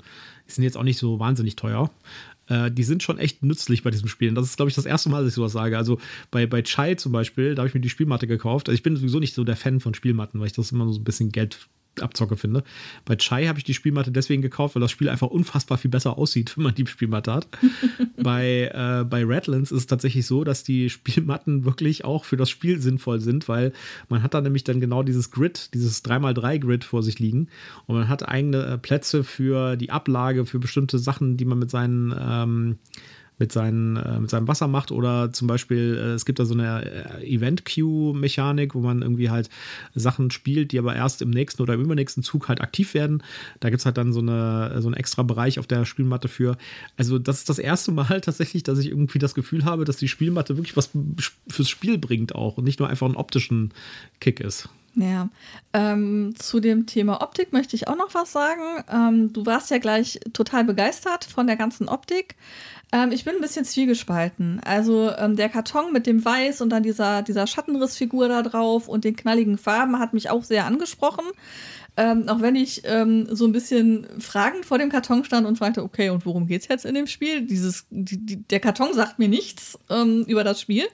[0.47, 1.89] Die sind jetzt auch nicht so wahnsinnig teuer.
[2.47, 4.33] Äh, die sind schon echt nützlich bei diesem Spiel.
[4.33, 5.77] Das ist, glaube ich, das erste Mal, dass ich sowas sage.
[5.77, 5.99] Also
[6.31, 8.69] bei, bei Chai zum Beispiel, da habe ich mir die Spielmatte gekauft.
[8.69, 10.99] Also ich bin sowieso nicht so der Fan von Spielmatten, weil ich das immer so
[10.99, 11.67] ein bisschen Geld
[12.01, 12.63] Abzocke finde.
[13.05, 16.17] Bei Chai habe ich die Spielmatte deswegen gekauft, weil das Spiel einfach unfassbar viel besser
[16.17, 17.47] aussieht, wenn man die Spielmatte hat.
[18.21, 22.49] bei, äh, bei Redlands ist es tatsächlich so, dass die Spielmatten wirklich auch für das
[22.49, 23.73] Spiel sinnvoll sind, weil
[24.09, 27.47] man hat da nämlich dann genau dieses Grid, dieses 3x3-Grid vor sich liegen
[27.87, 31.71] und man hat eigene äh, Plätze für die Ablage, für bestimmte Sachen, die man mit
[31.71, 32.77] seinen ähm,
[33.37, 36.53] mit, seinen, äh, mit seinem Wasser macht oder zum Beispiel, äh, es gibt da so
[36.53, 39.49] eine äh, Event-Queue-Mechanik, wo man irgendwie halt
[39.93, 43.23] Sachen spielt, die aber erst im nächsten oder im übernächsten Zug halt aktiv werden.
[43.59, 46.57] Da gibt es halt dann so, eine, so einen extra Bereich auf der Spielmatte für.
[46.97, 50.07] Also das ist das erste Mal tatsächlich, dass ich irgendwie das Gefühl habe, dass die
[50.07, 50.91] Spielmatte wirklich was
[51.47, 53.73] fürs Spiel bringt auch und nicht nur einfach einen optischen
[54.19, 54.69] Kick ist.
[54.97, 55.29] Ja,
[55.73, 58.61] ähm, zu dem Thema Optik möchte ich auch noch was sagen.
[58.89, 62.35] Ähm, du warst ja gleich total begeistert von der ganzen Optik.
[62.93, 64.61] Ähm, ich bin ein bisschen zwiegespalten.
[64.63, 69.03] Also ähm, der Karton mit dem Weiß und dann dieser, dieser Schattenrissfigur da drauf und
[69.03, 71.25] den knalligen Farben hat mich auch sehr angesprochen.
[71.97, 75.83] Ähm, auch wenn ich ähm, so ein bisschen fragend vor dem Karton stand und fragte,
[75.83, 77.41] okay, und worum geht's jetzt in dem Spiel?
[77.41, 79.77] Dieses, die, die, der Karton sagt mir nichts
[80.27, 80.85] über das Spiel.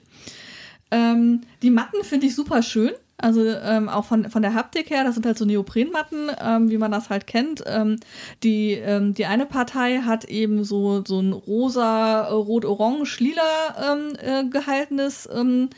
[0.93, 2.91] Die Matten finde ich super schön.
[3.21, 6.77] Also ähm, auch von, von der Haptik her, das sind halt so Neoprenmatten, ähm, wie
[6.77, 7.63] man das halt kennt.
[7.67, 7.97] Ähm,
[8.43, 14.13] die, ähm, die eine Partei hat eben so, so ein rosa, äh, rot-orange, lila ähm,
[14.19, 15.69] äh, gehaltenes ähm,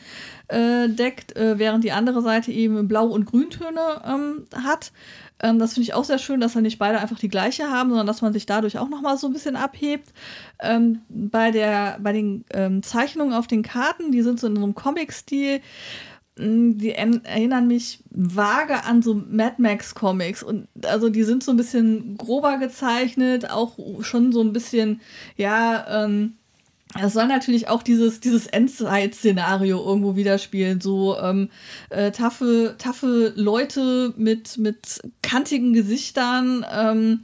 [0.48, 4.92] äh, deckt, äh, während die andere Seite eben Blau- und Grüntöne hat.
[5.38, 8.06] das finde ich auch sehr schön, dass dann nicht beide einfach die gleiche haben, sondern
[8.06, 10.12] dass man sich dadurch auch nochmal so ein bisschen abhebt.
[11.08, 12.44] bei, der, bei den
[12.82, 15.60] Zeichnungen auf den Karten, die sind so in so einem Comic-Stil,
[16.36, 21.56] die erinnern mich vage an so Mad Max Comics und also die sind so ein
[21.56, 25.00] bisschen grober gezeichnet, auch schon so ein bisschen,
[25.36, 26.34] ja, ähm,
[27.02, 30.80] es soll natürlich auch dieses, dieses Endzeit-Szenario irgendwo widerspielen.
[30.80, 31.48] So ähm,
[31.90, 36.64] äh, taffe, taffe Leute mit, mit kantigen Gesichtern.
[36.72, 37.22] Ähm,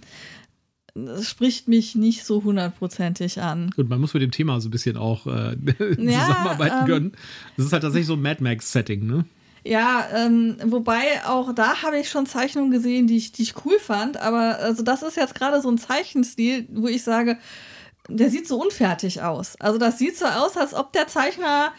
[0.95, 3.71] das spricht mich nicht so hundertprozentig an.
[3.75, 5.57] Gut, man muss mit dem Thema so ein bisschen auch äh,
[5.99, 7.13] ja, zusammenarbeiten ähm, können.
[7.57, 9.25] Das ist halt tatsächlich so ein Mad Max-Setting, ne?
[9.63, 13.79] Ja, ähm, wobei auch da habe ich schon Zeichnungen gesehen, die ich, die ich cool
[13.79, 14.17] fand.
[14.17, 17.37] Aber also das ist jetzt gerade so ein Zeichenstil, wo ich sage,
[18.09, 19.57] der sieht so unfertig aus.
[19.61, 21.73] Also das sieht so aus, als ob der Zeichner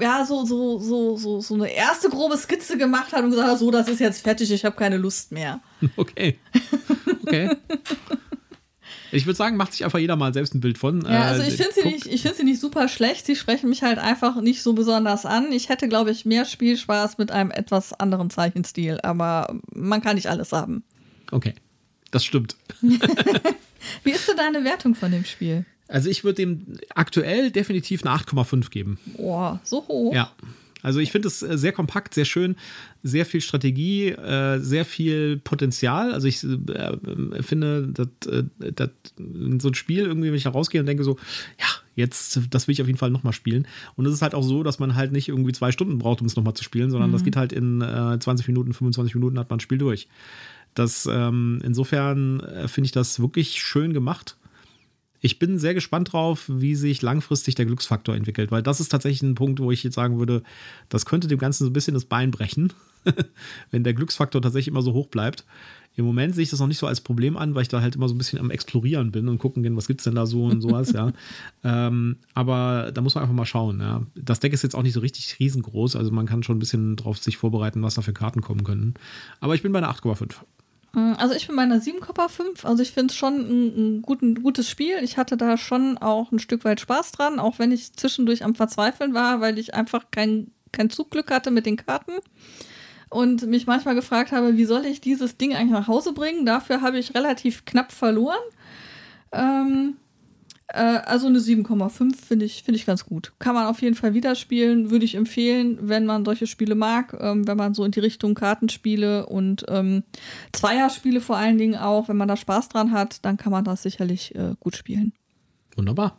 [0.00, 3.58] ja, so, so, so, so, so eine erste grobe Skizze gemacht hat und gesagt hat,
[3.58, 5.60] so, das ist jetzt fertig, ich habe keine Lust mehr.
[5.96, 6.38] Okay.
[7.22, 7.56] Okay.
[9.12, 11.02] Ich würde sagen, macht sich einfach jeder mal selbst ein Bild von.
[11.02, 13.26] Ja, also äh, ich finde sie, nicht, ich find sie nicht super schlecht.
[13.26, 15.52] Sie sprechen mich halt einfach nicht so besonders an.
[15.52, 20.28] Ich hätte, glaube ich, mehr Spielspaß mit einem etwas anderen Zeichenstil, aber man kann nicht
[20.28, 20.84] alles haben.
[21.30, 21.54] Okay,
[22.10, 22.56] das stimmt.
[22.80, 25.64] Wie ist denn deine Wertung von dem Spiel?
[25.88, 28.98] Also ich würde dem aktuell definitiv eine 8,5 geben.
[29.16, 30.14] Boah, so hoch.
[30.14, 30.32] Ja.
[30.82, 32.54] Also ich finde es äh, sehr kompakt, sehr schön,
[33.02, 36.12] sehr viel Strategie, äh, sehr viel Potenzial.
[36.12, 38.08] Also ich äh, finde, dass,
[38.74, 38.90] dass
[39.58, 41.16] so ein Spiel irgendwie, wenn ich da rausgehe und denke so,
[41.58, 41.66] ja,
[41.96, 43.66] jetzt, das will ich auf jeden Fall nochmal spielen.
[43.96, 46.26] Und es ist halt auch so, dass man halt nicht irgendwie zwei Stunden braucht, um
[46.28, 47.14] es nochmal zu spielen, sondern mhm.
[47.14, 50.08] das geht halt in äh, 20 Minuten, 25 Minuten hat man ein Spiel durch.
[50.74, 54.36] Das, ähm, insofern finde ich das wirklich schön gemacht
[55.20, 59.22] ich bin sehr gespannt drauf, wie sich langfristig der Glücksfaktor entwickelt, weil das ist tatsächlich
[59.22, 60.42] ein Punkt, wo ich jetzt sagen würde,
[60.88, 62.72] das könnte dem Ganzen so ein bisschen das Bein brechen,
[63.70, 65.44] wenn der Glücksfaktor tatsächlich immer so hoch bleibt.
[65.98, 67.96] Im Moment sehe ich das noch nicht so als Problem an, weil ich da halt
[67.96, 70.26] immer so ein bisschen am Explorieren bin und gucken gehen, was gibt es denn da
[70.26, 71.12] so und sowas, ja.
[71.64, 74.02] Ähm, aber da muss man einfach mal schauen, ja.
[74.14, 76.96] Das Deck ist jetzt auch nicht so richtig riesengroß, also man kann schon ein bisschen
[76.96, 78.94] drauf sich vorbereiten, was da für Karten kommen können.
[79.40, 80.34] Aber ich bin bei einer 8,5.
[80.96, 82.64] Mm, also ich bin bei einer 7,5.
[82.64, 84.96] Also ich finde es schon ein, ein, guten, gutes Spiel.
[85.02, 88.54] Ich hatte da schon auch ein Stück weit Spaß dran, auch wenn ich zwischendurch am
[88.54, 92.12] Verzweifeln war, weil ich einfach kein, kein Zugglück hatte mit den Karten.
[93.10, 96.46] Und mich manchmal gefragt habe, wie soll ich dieses Ding eigentlich nach Hause bringen?
[96.46, 98.42] Dafür habe ich relativ knapp verloren.
[99.32, 99.96] Ähm,
[100.68, 103.32] Äh, also eine 7,5 finde ich, find ich ganz gut.
[103.38, 107.16] Kann man auf jeden Fall wieder spielen, würde ich empfehlen, wenn man solche Spiele mag,
[107.20, 110.02] ähm, wenn man so in die Richtung Kartenspiele und ähm,
[110.52, 113.82] Zweierspiele vor allen Dingen auch, wenn man da Spaß dran hat, dann kann man das
[113.82, 115.12] sicherlich äh, gut spielen.
[115.76, 116.18] Wunderbar.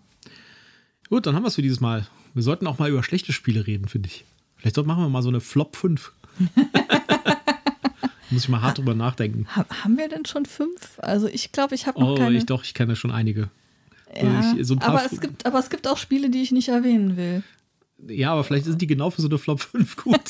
[1.09, 2.07] Gut, dann haben wir es für dieses Mal.
[2.33, 4.25] Wir sollten auch mal über schlechte Spiele reden, finde ich.
[4.57, 6.11] Vielleicht machen wir mal so eine Flop 5.
[8.29, 9.47] Muss ich mal hart drüber nachdenken.
[9.55, 10.99] Ha haben wir denn schon fünf?
[10.99, 12.37] Also ich glaube, ich habe noch oh, keine.
[12.37, 13.49] ich doch, ich kenne schon einige.
[14.15, 17.17] Ja, ich, so aber, es gibt, aber es gibt auch Spiele, die ich nicht erwähnen
[17.17, 17.43] will.
[18.07, 20.21] Ja, aber vielleicht sind die genau für so eine Flop 5 gut.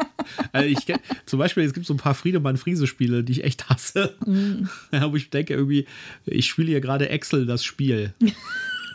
[0.52, 4.14] also ich kenn, zum Beispiel, es gibt so ein paar Friedemann-Friese-Spiele, die ich echt hasse.
[4.92, 5.86] Ja, wo ich denke, irgendwie,
[6.24, 8.14] ich spiele hier gerade Excel, das Spiel.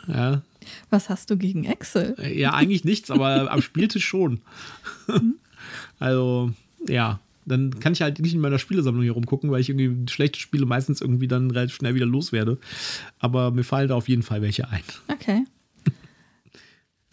[0.08, 0.42] Ja,
[0.90, 2.16] Was hast du gegen Excel?
[2.34, 4.40] ja, eigentlich nichts, aber am Spieltisch schon.
[6.00, 6.50] Also,
[6.88, 10.38] ja, dann kann ich halt nicht in meiner Spielesammlung hier rumgucken, weil ich irgendwie schlechte
[10.38, 12.58] Spiele meistens irgendwie dann relativ schnell wieder loswerde.
[13.18, 14.82] Aber mir fallen da auf jeden Fall welche ein.
[15.08, 15.44] Okay.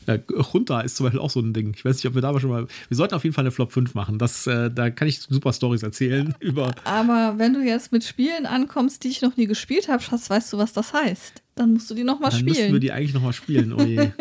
[0.08, 0.18] Ja,
[0.54, 1.74] Junta ist zum Beispiel auch so ein Ding.
[1.76, 2.66] Ich weiß nicht, ob wir da aber schon mal.
[2.88, 4.18] Wir sollten auf jeden Fall eine Flop 5 machen.
[4.18, 6.74] Das, äh, da kann ich super Stories erzählen über.
[6.84, 10.52] Aber wenn du jetzt mit Spielen ankommst, die ich noch nie gespielt habe, Schatz, weißt
[10.54, 11.44] du, was das heißt?
[11.60, 12.82] Dann musst du die nochmal Dann müssten wir spielen.
[12.82, 13.74] die eigentlich nochmal spielen.
[13.74, 14.12] Oh je.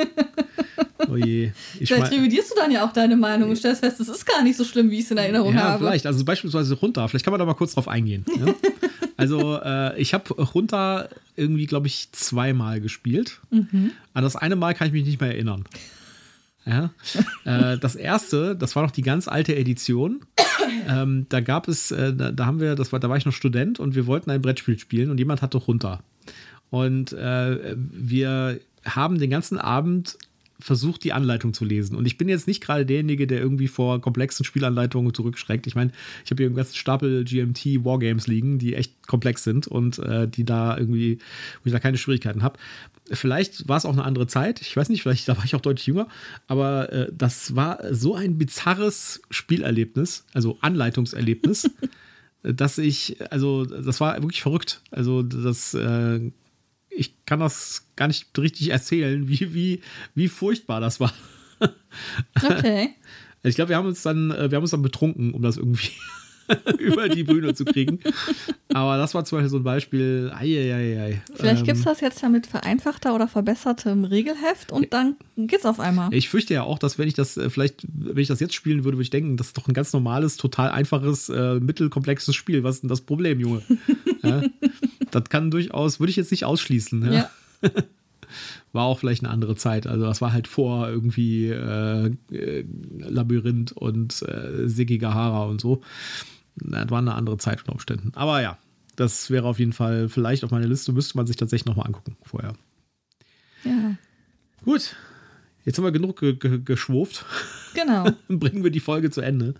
[1.10, 1.52] Oh je.
[1.78, 4.42] Ich Vielleicht revidierst du dann ja auch deine Meinung und stellst fest, es ist gar
[4.42, 5.78] nicht so schlimm, wie ich es in Erinnerung ja, habe.
[5.78, 6.04] vielleicht.
[6.04, 7.08] Also beispielsweise runter.
[7.08, 8.26] Vielleicht kann man da mal kurz drauf eingehen.
[8.44, 8.52] Ja?
[9.16, 13.40] also äh, ich habe runter irgendwie, glaube ich, zweimal gespielt.
[13.50, 13.92] Mhm.
[14.12, 15.64] An das eine Mal kann ich mich nicht mehr erinnern.
[16.66, 16.90] Ja?
[17.44, 20.20] äh, das erste, das war noch die ganz alte Edition.
[20.88, 23.32] Ähm, da gab es, äh, da, da haben wir, das war, da war ich noch
[23.32, 26.02] Student und wir wollten ein Brettspiel spielen und jemand hatte runter.
[26.70, 30.18] Und äh, wir haben den ganzen Abend
[30.60, 31.96] versucht, die Anleitung zu lesen.
[31.96, 35.66] Und ich bin jetzt nicht gerade derjenige, der irgendwie vor komplexen Spielanleitungen zurückschreckt.
[35.66, 35.92] Ich meine,
[36.24, 40.26] ich habe hier einen ganzen Stapel GMT Wargames liegen, die echt komplex sind und äh,
[40.26, 41.18] die da irgendwie,
[41.62, 42.58] wo ich da keine Schwierigkeiten habe.
[43.10, 44.60] Vielleicht war es auch eine andere Zeit.
[44.60, 46.08] Ich weiß nicht, vielleicht da war ich auch deutlich jünger.
[46.48, 51.70] Aber äh, das war so ein bizarres Spielerlebnis, also Anleitungserlebnis,
[52.42, 54.82] dass ich, also das war wirklich verrückt.
[54.90, 56.32] Also das, äh,
[56.98, 59.80] ich kann das gar nicht richtig erzählen, wie, wie,
[60.14, 61.12] wie furchtbar das war.
[62.42, 62.90] Okay.
[63.44, 65.92] Ich glaube, wir haben uns dann, äh, wir haben uns dann betrunken, um das irgendwie
[66.78, 68.00] über die Bühne zu kriegen.
[68.72, 70.30] Aber das war zum Beispiel so ein Beispiel.
[70.34, 71.22] Eieiei.
[71.34, 75.66] Vielleicht Ähm, gibt es das jetzt ja mit vereinfachter oder verbessertem Regelheft und dann geht's
[75.66, 76.12] auf einmal.
[76.12, 78.84] Ich fürchte ja auch, dass wenn ich das äh, vielleicht, wenn ich das jetzt spielen
[78.84, 82.62] würde, würde ich denken, das ist doch ein ganz normales, total einfaches, äh, mittelkomplexes Spiel.
[82.64, 83.62] Was ist denn das Problem, Junge?
[84.22, 84.42] ja?
[85.10, 87.04] Das kann durchaus, würde ich jetzt nicht ausschließen.
[87.06, 87.12] Ja?
[87.12, 87.30] Ja.
[88.72, 89.86] War auch vielleicht eine andere Zeit.
[89.86, 92.64] Also das war halt vor irgendwie äh, äh,
[92.98, 95.80] Labyrinth und äh, Sigi Gahara und so.
[96.62, 98.12] Das war eine andere Zeit unter Umständen.
[98.14, 98.58] Aber ja,
[98.96, 102.16] das wäre auf jeden Fall vielleicht auf meiner Liste, müsste man sich tatsächlich nochmal angucken
[102.22, 102.54] vorher.
[103.64, 103.94] ja.
[104.64, 104.96] Gut,
[105.64, 107.24] jetzt haben wir genug ge ge geschwurft.
[107.74, 108.06] Genau.
[108.28, 109.54] bringen wir die Folge zu Ende.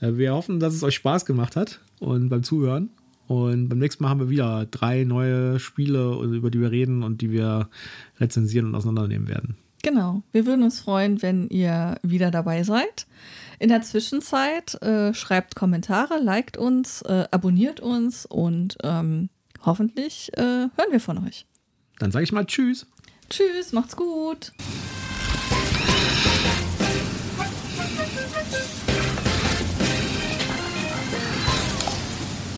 [0.00, 2.90] Äh, Wir hoffen, dass es euch Spaß gemacht hat und beim Zuhören.
[3.28, 7.20] Und beim nächsten Mal haben wir wieder drei neue Spiele, über die wir reden und
[7.20, 7.68] die wir
[8.20, 9.56] rezensieren und auseinandernehmen werden.
[9.82, 10.22] Genau.
[10.30, 13.06] Wir würden uns freuen, wenn ihr wieder dabei seid.
[13.58, 19.28] In der Zwischenzeit äh, schreibt Kommentare, liked uns, äh, abonniert uns und ähm,
[19.64, 21.46] hoffentlich äh, hören wir von euch.
[21.98, 22.86] Dann sage ich mal Tschüss.
[23.28, 24.52] Tschüss, macht's gut.